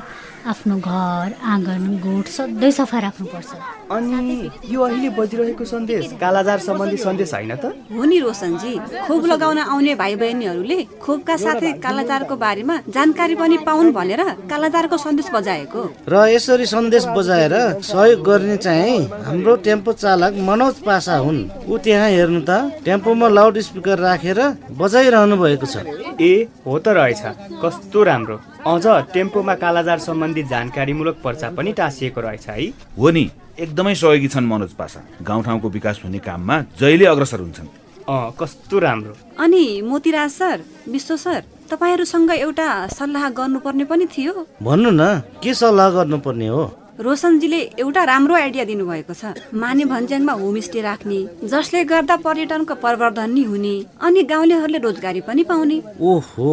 आफ्नो 0.46 0.76
घर 0.78 1.34
आँगन 1.34 1.98
गोठ 1.98 2.26
सधैँ 2.30 2.70
सफा 2.70 2.98
राख्नुपर्छ। 3.02 3.50
अनि 3.90 4.50
यो 4.70 4.80
अहिले 4.80 5.10
बजिरहेको 5.18 5.64
सन्देश 5.66 6.14
कालाजार 6.22 6.58
सम्बन्धी 6.62 6.96
सन्देश 6.96 7.34
होइन 7.34 7.54
त? 7.58 7.74
हो 7.90 8.04
नि 8.06 8.18
रोशनजी 8.22 8.72
खोप 9.10 9.24
लगाउन 9.26 9.58
आउने 9.58 9.94
भाइ 9.98 10.14
बहिनीहरूले 10.14 10.78
खोपका 11.02 11.36
साथै 11.36 11.72
कालाजारको 11.82 12.34
बारेमा 12.38 12.74
जानकारी 12.86 13.34
पनि 13.34 13.56
पाउन् 13.66 13.92
भनेर 13.92 14.22
कालाजारको 14.46 14.96
सन्देश 14.96 15.28
बजाएको। 15.34 15.82
र 16.06 16.14
यसरी 16.30 16.66
सन्देश 16.70 17.04
बजाएर 17.18 17.82
सहयोग 17.82 18.20
गर्ने 18.22 18.56
चाहिँ 18.62 18.98
हाम्रो 19.26 19.56
टेम्पो 19.66 19.92
चालक 19.92 20.32
मनोज 20.38 20.74
पासा 20.86 21.16
हुन्। 21.18 21.66
ऊ 21.66 21.76
त्यहाँ 21.82 22.08
हेर्नु 22.14 22.40
त 22.46 22.78
टेम्पोमा 22.86 23.28
लाउड 23.28 23.58
स्पिकर 23.58 23.98
राखेर 23.98 24.40
बजाइरहनु 24.80 25.36
भएको 25.48 25.66
छ। 25.66 25.76
ए 26.20 26.46
हो 26.66 26.78
त 26.78 26.88
रहेछ। 26.92 27.22
कस्तो 27.64 28.02
राम्रो। 28.04 28.36
अझ 28.68 28.86
टेम्पोमा 29.12 29.54
कालाजार 29.56 29.98
सम्बन्धी 29.98 30.42
जानकारीमूलक 30.52 31.16
पर्चा 31.24 31.50
पनि 31.56 31.72
टाँसिएको 31.72 32.20
रहेछ 32.20 32.48
है। 32.48 32.68
हो 32.98 33.10
नि। 33.10 33.24
एकदमै 33.58 33.94
सहयोगी 33.94 34.28
छन् 34.28 34.46
मनोज 34.46 34.72
पासा। 34.78 35.00
गाउँठाउँको 35.22 35.68
विकास 35.68 36.00
हुने 36.04 36.18
काममा 36.22 36.56
जहिले 36.78 37.06
अग्रसर 37.06 37.40
हुन्छन्। 37.40 37.68
अँ 38.08 38.32
कस्तो 38.40 38.78
राम्रो। 38.78 39.14
अनि 39.42 39.64
मोतीराज 39.82 40.30
सर 40.30 40.60
विश्व 40.88 41.16
सर 41.16 41.42
तपाईँहरूसँग 41.70 42.30
एउटा 42.30 42.68
सल्लाह 42.88 43.28
गर्नुपर्ने 43.30 43.84
पनि 43.84 44.06
थियो। 44.06 44.32
भन्नु 44.62 44.90
न 44.90 45.02
के 45.42 45.54
सल्लाह 45.54 45.90
गर्नुपर्ने 45.90 46.48
हो? 46.48 46.62
रोशनजीले 47.00 47.58
एउटा 47.78 48.02
राम्रो 48.04 48.34
आइडिया 48.34 48.64
दिनुभएको 48.64 49.14
छ। 49.14 49.38
माने 49.54 49.84
भन्ज्याङमा 49.86 50.32
होमस्टे 50.34 50.80
राख्ने 50.82 51.18
जसले 51.46 51.84
गर्दा 51.84 52.16
पर्यटनको 52.26 52.74
प्रवर्धन 52.74 53.30
नि 53.30 53.42
हुने 53.42 53.74
अनि 54.02 54.22
गाउँलेहरूले 54.26 54.78
रोजगारी 54.82 55.20
पनि 55.22 55.42
पाउने। 55.46 55.76
ओहो 56.02 56.50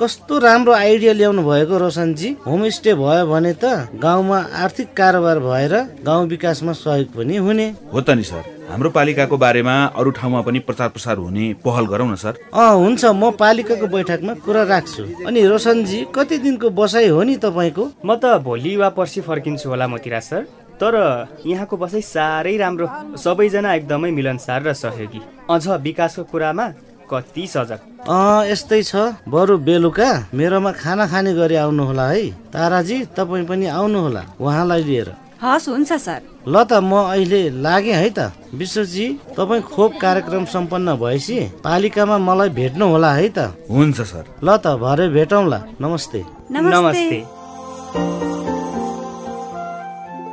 कस्तो 0.00 0.38
राम्रो 0.38 0.72
आइडिया 0.72 1.12
ल्याउनु 1.12 1.42
भएको 1.44 1.78
रोशनजी। 1.84 2.30
होमस्टे 2.46 2.94
भयो 2.94 3.26
भने 3.28 3.52
त 3.52 3.92
गाउँमा 4.00 4.38
आर्थिक 4.64 4.88
कारोबार 4.96 5.38
भएर 5.44 5.74
गाउँ 6.08 6.26
विकासमा 6.28 6.72
सहयोग 6.72 7.12
पनि 7.12 7.36
हुने। 7.36 7.68
हो 7.92 8.00
त 8.00 8.10
नि 8.16 8.24
सर। 8.24 8.61
हाम्रो 8.72 8.90
पालिकाको 8.90 9.36
बारेमा 9.36 9.72
अरू 10.00 10.10
ठाउँमा 10.16 10.40
पनि 10.48 10.58
प्रचार 10.64 10.88
प्रसार 10.88 11.16
हुने 11.20 11.46
पहल 11.60 11.86
गरौँ 11.92 12.08
न 12.08 12.16
सर। 12.16 12.40
अँ 12.56 12.72
हुन्छ। 12.72 13.04
म 13.04 13.30
पालिकाको 13.36 13.86
बैठकमा 13.86 14.34
कुरा 14.40 14.62
राख्छु। 14.64 15.28
अनि 15.28 15.40
रोशनजी 15.44 15.98
कति 16.08 16.38
दिनको 16.40 16.70
बसाइ 16.72 17.08
हो 17.12 17.22
नि 17.22 17.36
तपाईँको? 17.36 17.84
म 18.00 18.16
त 18.16 18.40
भोलि 18.40 18.72
वा 18.80 18.88
पर्सि 18.96 19.20
फर्किन्छु 19.28 19.68
होला 19.68 19.86
मोतिराज 19.92 20.22
सर। 20.24 20.42
तर 20.80 20.96
यहाँको 21.44 21.76
बसाइ 21.76 22.00
साह्रै 22.00 22.56
राम्रो। 22.56 22.88
सबैजना 23.20 23.74
एकदमै 23.76 24.10
मिलनसार 24.10 24.64
र 24.64 24.72
सहयोगी। 24.72 25.20
अझ 25.52 25.68
विकासको 25.84 26.24
कुरामा 26.32 26.66
कति 27.12 27.44
सजग। 27.44 28.08
अँ 28.08 28.48
यस्तै 28.48 28.82
छ। 28.88 29.20
बरु 29.28 29.60
बेलुका 29.68 30.32
मेरोमा 30.32 30.72
खाना 30.72 31.06
खाने 31.12 31.36
गरी 31.36 31.60
आउनु 31.60 31.82
होला 31.92 32.08
है। 32.08 32.24
ताराजी 32.48 32.96
तपाईँ 33.12 33.44
पनि 33.44 33.66
आउनु 33.68 33.98
होला 34.00 34.22
उहाँलाई 34.40 34.82
लिएर। 34.88 35.08
हस् 35.44 35.68
हुन्छ 35.68 35.92
सर। 35.92 36.31
ल 36.42 36.62
त 36.66 36.72
म 36.82 37.14
अहिले 37.14 37.62
लागेँ 37.62 37.94
है 37.94 38.08
त। 38.10 38.34
विश्वजी 38.54 39.06
तपाईँ 39.38 39.62
खोप 39.62 39.92
कार्यक्रम 40.00 40.44
सम्पन्न 40.50 40.94
भएपछि 40.98 41.38
पालिकामा 41.62 42.18
मलाई 42.18 42.48
भेट्नु 42.58 42.86
होला 42.90 43.10
है 43.14 43.28
त। 43.28 43.38
हुन्छ 43.70 44.00
सर। 44.02 44.24
ल 44.42 44.56
त 44.58 44.74
भरे 44.82 45.06
भेटौँला। 45.14 45.58
नमस्ते। 45.80 46.20
नमस्ते। 46.50 47.18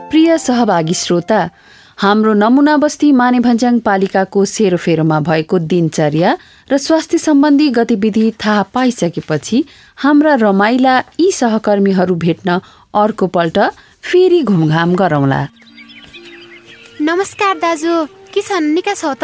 प्रिय 0.09 0.37
सहभागी 0.37 0.93
श्रोता 0.93 1.39
हाम्रो 2.01 2.33
नमुना 2.33 2.75
बस्ती 2.81 3.11
मानेभन्ज्याङ 3.11 3.79
पालिकाको 3.85 4.45
सेरोफेरोमा 4.45 5.19
भएको 5.29 5.59
दिनचर्या 5.69 6.31
र 6.71 6.77
स्वास्थ्य 6.77 7.17
सम्बन्धी 7.17 7.69
गतिविधि 7.77 8.25
थाहा 8.41 8.63
पाइसकेपछि 8.73 9.57
हाम्रा 10.01 10.33
रमाइला 10.41 10.97
यी 11.19 11.31
सहकर्मीहरू 11.37 12.15
भेट्न 12.25 12.59
अर्को 12.97 13.27
पल्ट 13.27 13.57
फेरि 14.01 14.41
घुमघाम 14.41 14.95
गरौँला। 14.95 15.41
नमस्कार 17.01 17.57
दाजु। 17.59 18.05
के 18.33 18.41
छन्? 18.41 18.63
निका 18.75 18.93
छौ 18.93 19.13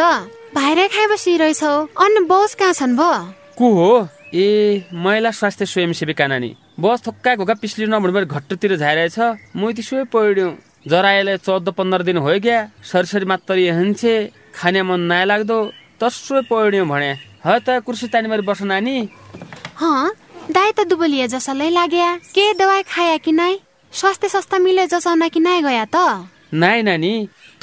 भाइर 0.56 0.88
खाइ 0.88 1.06
बसिरहेछौ 1.12 1.72
अनि 2.00 2.20
बस 2.24 2.54
कहाँ 2.56 2.72
छन् 2.72 2.96
भो? 2.96 3.10
को 3.58 3.66
हो? 3.76 4.08
ए 4.32 4.88
महिला 4.92 5.30
स्वास्थ्य 5.30 5.66
स्वयंसेविका 5.66 6.26
नानी 6.26 6.50
बस 6.80 7.02
थोक्का 7.06 7.34
घोका 7.36 7.54
पिछली 7.60 7.86
नभुँडबाट 7.92 8.24
घट्टोतिर 8.32 8.76
झाइरहेछ। 8.76 9.18
म 9.56 9.72
त्यसो 9.76 10.04
पढ्यौँ 10.08 10.56
जराएले 10.88 11.36
चौध 11.36 11.68
पन्ध्र 11.76 12.02
दिन 12.08 12.16
हो 12.24 12.32
क्या 12.40 12.58
सरसरी 12.80 13.24
मात्र 13.28 13.58
हन्छे 13.76 14.14
खाने 14.56 14.82
मन 14.82 15.00
नयाँ 15.12 15.26
लाग्दो 15.26 15.58
तसो 16.00 16.42
पढ्यौँ 16.48 16.86
भने। 16.88 17.12
ह 17.44 17.58
त 17.60 17.84
कुर्सी 17.84 18.08
तानीबारी 18.08 18.42
बस 18.48 18.62
नानी। 18.64 18.96
हँ 19.76 20.10
दाइ 20.48 20.72
त 20.72 20.88
दुबलिए 20.88 21.28
जसलाई 21.28 21.70
लाग्या। 21.76 22.08
के 22.32 22.52
दवाई 22.56 22.82
खाया 22.88 23.16
कि 23.20 23.32
नाइ? 23.32 23.60
स्वास्थ्य 23.92 24.28
संस्था 24.28 24.58
मिले 24.64 24.86
जसाउन 24.88 25.28
कि 25.28 25.40
नाइ 25.40 25.60
गया 25.62 25.84
त? 25.92 26.32
नाइ 26.52 26.82
नानी 26.82 27.14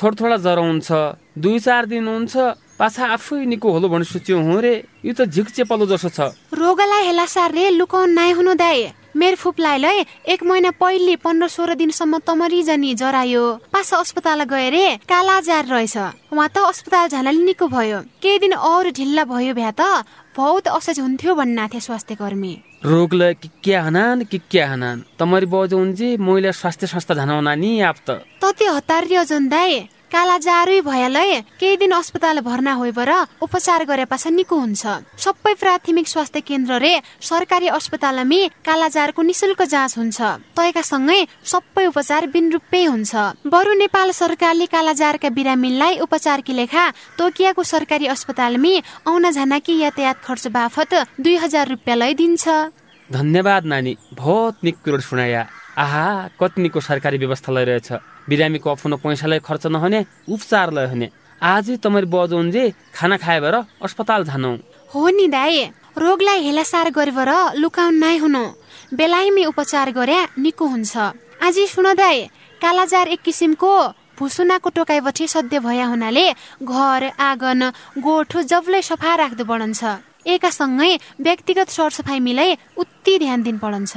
थोडा 0.02 0.15
थोडा 0.19 0.38
ज्वरो 0.38 0.63
हुन्छ 0.63 0.91
दुई 1.39 1.60
चार 1.60 1.86
दिन 1.86 2.08
हुन्छ 2.08 2.34
पाछा 2.80 3.06
आफै 3.15 3.46
निको 3.46 3.72
होलो 3.72 3.88
भने 3.88 4.04
सोच्यो 4.04 4.39
हो 4.43 4.60
रे। 4.60 4.74
यो 5.06 5.13
त 5.13 5.30
झिक 5.30 5.48
चेपलो 5.56 5.86
जसो 5.88 6.10
छ। 6.10 6.19
रोगलाई 6.52 7.04
हेला 7.08 7.26
सारले 7.26 7.69
लुकाउन 7.80 8.10
नाइ 8.12 8.32
हुनु 8.34 8.54
दाइ। 8.60 8.80
मेरो 9.13 9.38
फुपलाई 9.38 9.78
लै 9.78 9.98
एक 10.26 10.43
महिना 10.43 10.72
पहिले 10.82 11.15
पन्ध्र 11.22 11.48
सोह्र 11.48 11.78
दिनसम्म 11.78 12.17
तमरी 12.26 12.62
जानी 12.65 12.93
जरायो। 12.98 13.46
पास 13.69 13.93
अस्पताल 13.93 14.43
गए 14.50 14.69
रे 14.74 14.86
कालाजार 15.06 15.65
रहेछ। 15.69 15.98
उहाँ 16.34 16.50
त 16.50 16.58
अस्पताल 16.65 17.08
झानाले 17.13 17.41
निको 17.46 17.67
भयो। 17.69 18.00
केही 18.19 18.39
दिन 18.41 18.54
अरू 18.58 18.89
ढिल्ला 18.89 19.24
भयो 19.30 19.54
भ्या 19.54 19.72
त 19.78 19.82
बहुत 20.34 20.67
असहज 20.67 21.00
हुन्थ्यो 21.00 21.36
भन्ना 21.38 21.67
थिए 21.69 21.80
स्वास्थ्य 21.80 22.15
कर्मी 22.17 22.54
रोगलाई 22.86 23.34
कि 23.34 23.50
क्या 23.63 23.84
हनान 23.84 24.24
कि 24.28 24.38
क्या 24.52 24.67
हनान? 24.72 25.04
तमरी 25.19 25.46
बजो 25.46 25.78
उन्जे 25.80 26.17
महिला 26.19 26.52
स्वास्थ्य 26.52 26.88
संस्था 26.88 27.13
झानाउना 27.15 27.56
नि 27.56 27.80
आप 27.80 27.96
त 28.10 28.19
तति 30.13 30.21
हतारियो 30.21 30.21
जन 30.21 30.21
दाइ 30.21 30.21
काला 30.21 30.38
जारै 30.38 30.82
भयालै 30.82 31.41
केही 31.60 31.78
दिन 31.78 31.91
अस्पताल 31.91 32.39
भर्ना 32.39 32.73
होइबर 32.73 33.10
उपचार 33.41 33.86
गरे 33.86 34.06
पाछ 34.06 34.28
निको 34.30 34.56
हुन्छ। 34.56 34.86
सबै 35.17 35.54
प्राथमिक 35.54 36.08
स्वास्थ्य 36.08 36.41
केन्द्र 36.41 36.73
रे 36.78 37.02
सरकारी 37.19 37.67
अस्पतालमी 37.67 38.41
कालाजारको 38.62 39.21
निशुल्क 39.21 39.62
जाँच 39.63 39.97
हुन्छ। 39.97 40.21
तयका 40.54 40.82
सँगै 40.82 41.19
सबै 41.43 41.86
उपचार 41.86 42.28
बिन 42.30 42.52
रुपै 42.54 42.84
हुन्छ। 42.86 43.13
बरु 43.45 43.73
नेपाल 43.73 44.12
सरकारले 44.12 44.65
कालाजारका 44.65 45.30
बिरामीलाई 45.30 45.97
उपचार 46.06 46.41
कि 46.41 46.54
लेखा 46.54 46.86
तोकियाको 47.17 47.63
सरकारी 47.63 48.06
अस्पतालमी 48.08 48.73
आउन 49.08 49.32
झानाकी 49.32 49.73
यातायात 49.80 50.17
खर्च 50.21 50.47
बाफत 50.47 50.93
दुई 51.19 51.36
हजार 51.38 51.67
रुपियाँ 51.67 51.97
लै 51.97 52.13
दिन्छ 52.13 52.45
धन्यवाद 53.10 53.65
नानी 53.65 53.97
बहुत 54.13 54.63
निक 54.63 54.78
कुरो 54.86 54.99
सुनाया। 54.99 55.41
आहा 55.78 56.30
कतिनिको 56.39 56.80
सरकारी 56.80 57.17
व्यवस्था 57.17 57.52
लैरहेछ। 57.52 57.91
बिरामीको 58.29 58.69
अफुनो 58.69 58.97
पैसालाई 59.03 59.39
खर्च 59.39 59.63
नहुने 59.67 59.99
उपचार 60.29 60.67
हुने। 60.91 61.07
आजै 61.41 61.75
तपाईँ 61.83 62.07
बजो 62.07 62.39
जे 62.51 62.63
खाना 62.95 63.17
खाए 63.17 63.39
भएर 63.43 63.55
अस्पताल 63.83 64.23
जानु। 64.25 64.51
हो 64.91 65.01
नि 65.09 65.27
दाइ 65.27 65.55
रोगलाई 65.97 66.39
हेलासार 66.45 66.89
गरेर 66.97 67.31
लुकाउन 67.59 67.95
नाइ 67.95 68.17
हुनु। 68.23 68.43
बेलायमी 68.95 69.43
उपचार 69.45 69.91
गरे 69.91 70.17
निको 70.39 70.65
हुन्छ। 70.65 70.93
आज 71.43 71.57
सुन 71.67 71.93
दाइ 71.93 72.17
कालाजार 72.62 73.07
एक 73.13 73.21
किसिमको 73.21 73.73
भुसुनाको 74.15 74.69
टोकाइबटी 74.69 75.27
सध्य 75.27 75.59
भया 75.59 75.86
हुनाले 75.91 76.25
घर 76.63 77.03
आँगन 77.19 77.62
गोठो 77.99 78.41
जबलै 78.47 78.81
सफा 78.81 79.15
राख्दो 79.15 79.43
पढन्छ 79.43 79.81
एकासँगै 80.25 80.91
व्यक्तिगत 81.19 81.69
सरसफाइ 81.69 82.19
मिलाई 82.19 82.49
उति 82.77 83.13
ध्यान 83.19 83.43
दिन 83.43 83.57
पढन्छ 83.57 83.91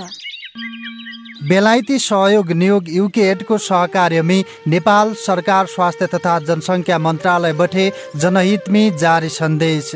बेलायती 1.49 1.99
सहयोग 1.99 2.53
नियोग 2.53 2.85
युकेएडको 2.91 3.57
सहकार्यमी 3.61 4.39
नेपाल 4.69 5.13
सरकार 5.19 5.67
स्वास्थ्य 5.67 6.07
तथा 6.15 6.39
जनसङ्ख्या 6.49 6.99
मन्त्रालय 6.99 7.53
बठे 7.53 7.91
जनहितमी 8.17 8.85
जारी 9.03 9.29
सन्देश। 9.31 9.91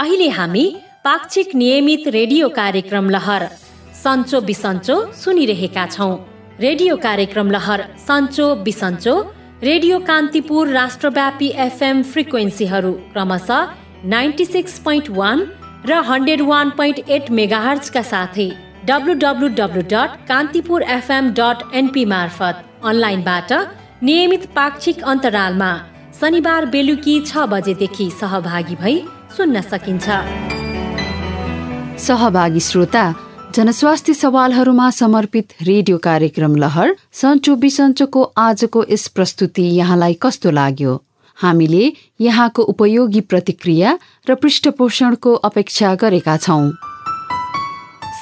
अहिले 0.00 0.28
हामी 0.38 0.64
पाक्षिक 1.04 1.54
नियमित 1.54 2.08
रेडियो 2.08 2.48
कार्यक्रम 2.56 3.10
लहर 3.10 3.46
सन्चो 4.02 4.40
बिसन्चो 4.40 4.96
सुनिरहेका 5.14 5.86
छौँ। 5.86 6.14
रेडियो 6.60 6.96
कार्यक्रम 6.96 7.50
लहर 7.50 7.80
सन्चो 8.06 8.54
बिसन्चो 8.64 9.14
रेडियो 9.62 9.98
कान्तिपुर 10.00 10.68
राष्ट्रव्यापी 10.70 11.48
एफएम 11.58 12.02
फ्रिक्वेन्सीहरू 12.12 12.92
क्रमशः 13.12 13.68
नाइन्टी 14.06 14.44
सिक्स 14.46 14.78
पोइन्ट 14.84 15.08
वान 15.10 15.38
र 15.86 16.00
हन्ड्रेड 16.06 16.40
वान 16.42 16.70
पोइन्ट 16.76 16.98
एट 17.08 17.30
मेगाहर्जका 17.32 18.02
साथै 18.04 18.48
W 18.86 19.14
dot 19.52 20.16
Kantipur 20.28 20.82
FM 20.94 21.30
dot 21.38 21.62
NP 21.74 22.04
मार्फत 22.12 22.64
अनलाइनबाट 22.84 23.52
नियमित 24.02 24.44
पाक्षिक 24.56 25.02
अन्तरालमा 25.04 25.70
शनिबार 26.20 26.66
बेलुकी 26.66 27.16
छ 27.22 27.46
बजेदेखि 27.48 28.10
सहभागी 28.20 28.76
भई 28.76 28.96
सुन्न 29.36 29.60
सकिन्छ। 29.62 30.06
सहभागी 32.06 32.60
श्रोता 32.60 33.04
जनस्वास्थ्य 33.54 34.14
सवालहरूमा 34.14 34.90
समर्पित 34.94 35.54
रेडियो 35.62 35.98
कार्यक्रम 36.04 36.56
लहर 36.56 36.96
सन्चो 37.20 37.56
बिसन्चोको 37.62 38.22
आजको 38.38 38.84
यस 38.90 39.06
प्रस्तुति 39.16 39.62
यहाँलाई 39.76 40.14
कस्तो 40.22 40.50
लाग्यो? 40.58 40.92
हामीले 41.42 41.92
यहाँको 42.20 42.62
उपयोगी 42.72 43.20
प्रतिक्रिया 43.30 43.98
र 44.28 44.34
पृष्ठपोषणको 44.42 45.34
अपेक्षा 45.48 45.94
गरेका 46.02 46.36
छौँ। 46.36 46.70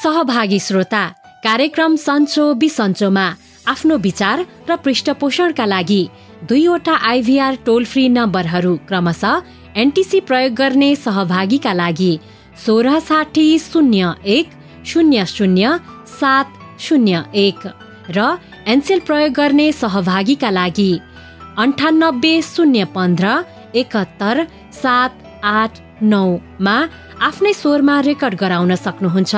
सहभागी 0.03 0.59
श्रोता 0.61 1.05
कार्यक्रम 1.45 1.97
सन्चो 1.97 2.53
बिसन्चोमा 2.63 3.27
आफ्नो 3.69 3.97
विचार 4.07 4.45
र 4.69 4.77
पृष्ठपोषणका 4.85 5.65
लागि 5.67 6.03
दुईवटा 6.49 6.95
आइभीआर 7.11 7.55
टोल 7.67 7.85
फ्री 7.85 8.09
नम्बरहरू 8.09 8.77
क्रमशः 8.89 9.41
एनटिसी 9.83 10.21
प्रयोग 10.29 10.55
गर्ने 10.55 10.95
सहभागीका 10.97 11.73
लागि 11.73 12.13
सोह्र 12.67 12.99
साठी 13.09 13.59
शून्य 13.59 14.13
एक 14.37 14.51
शून्य 14.87 15.25
शून्य 15.27 15.77
सात 16.21 16.47
शून्य 16.87 17.23
एक 17.35 17.67
र 18.17 18.35
एनसेल 18.67 19.01
प्रयोग 19.07 19.33
गर्ने 19.33 19.71
सहभागीका 19.73 20.51
लागि 20.51 20.91
अन्ठानब्बे 21.63 22.41
शून्य 22.45 22.85
पन्ध्र 22.95 23.29
एकहत्तर 23.81 24.43
सात 24.83 25.11
आठ 25.43 25.81
नौमा 26.11 26.77
आफ्नै 27.29 27.53
स्वरमा 27.53 28.01
रेकर्ड 28.09 28.35
गराउन 28.41 28.75
सक्नुहुन्छ। 28.85 29.35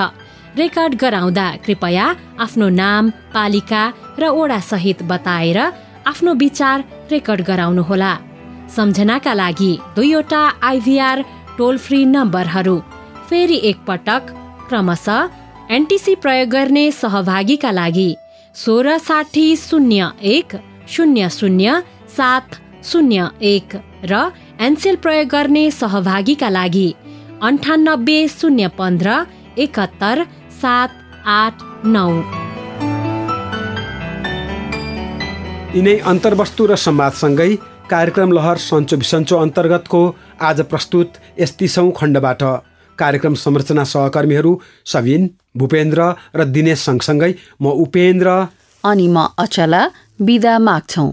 रेकर्ड 0.57 0.95
गराउँदा 1.01 1.47
कृपया 1.65 2.05
आफ्नो 2.45 2.67
नाम 2.81 3.09
पालिका 3.33 3.83
र 4.19 4.27
ओडा 4.39 4.59
सहित 4.71 5.01
बताएर 5.11 5.57
आफ्नो 6.11 6.33
विचार 6.43 6.81
रेकर्ड 7.11 7.41
गराउनुहोला। 7.49 8.13
सम्झनाका 8.75 9.33
लागि 9.33 9.71
दुईवटा 9.95 10.41
आइभीआर 10.69 11.21
टोल 11.57 11.77
फ्री 11.85 12.03
नम्बरहरू 12.05 12.77
फेरि 13.29 13.57
एकपटक 13.69 14.29
क्रमशः 14.67 15.73
एनटिसी 15.75 16.13
प्रयोग 16.23 16.49
गर्ने 16.49 16.85
सहभागीका 17.01 17.71
लागि 17.71 18.09
सोह्र 18.55 18.97
साठी 19.07 19.55
शून्य 19.57 20.09
एक 20.35 20.55
शून्य 20.93 21.29
शून्य 21.39 21.79
सात 22.17 22.55
शून्य 22.83 23.27
एक 23.41 23.75
र 24.11 24.13
एनसेल 24.59 24.95
प्रयोग 25.03 25.27
गर्ने 25.31 25.63
सहभागीका 25.71 26.49
लागि 26.49 26.89
अन्ठानब्बे 27.41 28.17
शून्य 28.29 28.67
पन्ध्र 28.77 29.09
एकहत्तर 29.57 30.23
सात 30.61 30.89
आठ 31.25 31.63
नौ। 31.93 32.09
यिनै 35.75 35.97
अन्तर्वस्तु 36.11 36.65
र 36.65 36.75
संवादसँगै 36.85 37.51
कार्यक्रम 37.91 38.31
लहर 38.31 38.57
सन्चो 38.57 38.97
बिसन्चो 38.97 39.37
अन्तर्गतको 39.37 40.01
आज 40.49 40.61
प्रस्तुत 40.71 41.09
यस्तिसौँ 41.39 41.91
खण्डबाट। 41.99 42.43
कार्यक्रम 42.97 43.33
संरचना 43.43 43.83
सहकर्मीहरू 43.93 44.51
सबिन 44.93 45.29
भूपेन्द्र 45.57 46.01
र 46.35 46.45
दिनेश 46.55 46.79
सँगसँगै 46.87 47.31
म 47.61 47.65
उपेन्द्र। 47.85 48.27
अनि 48.83 49.07
म 49.07 49.27
अचला 49.37 49.81
बिदा 50.19 50.53
माग्छौ। 50.59 51.07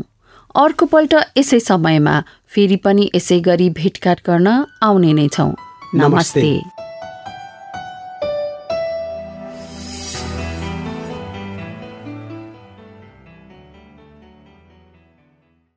अर्कोपल्ट 0.59 1.12
यसै 1.38 1.59
समयमा 1.61 2.14
फेरि 2.55 2.77
पनि 2.85 3.05
यसै 3.14 3.38
गरी 3.40 3.68
भेटघाट 3.77 4.23
गर्न 4.27 4.55
आउने 4.83 5.12
नै 5.18 5.27
छौँ 5.37 5.51
नमस्ते, 5.94 6.01
नमस्ते। 6.01 6.78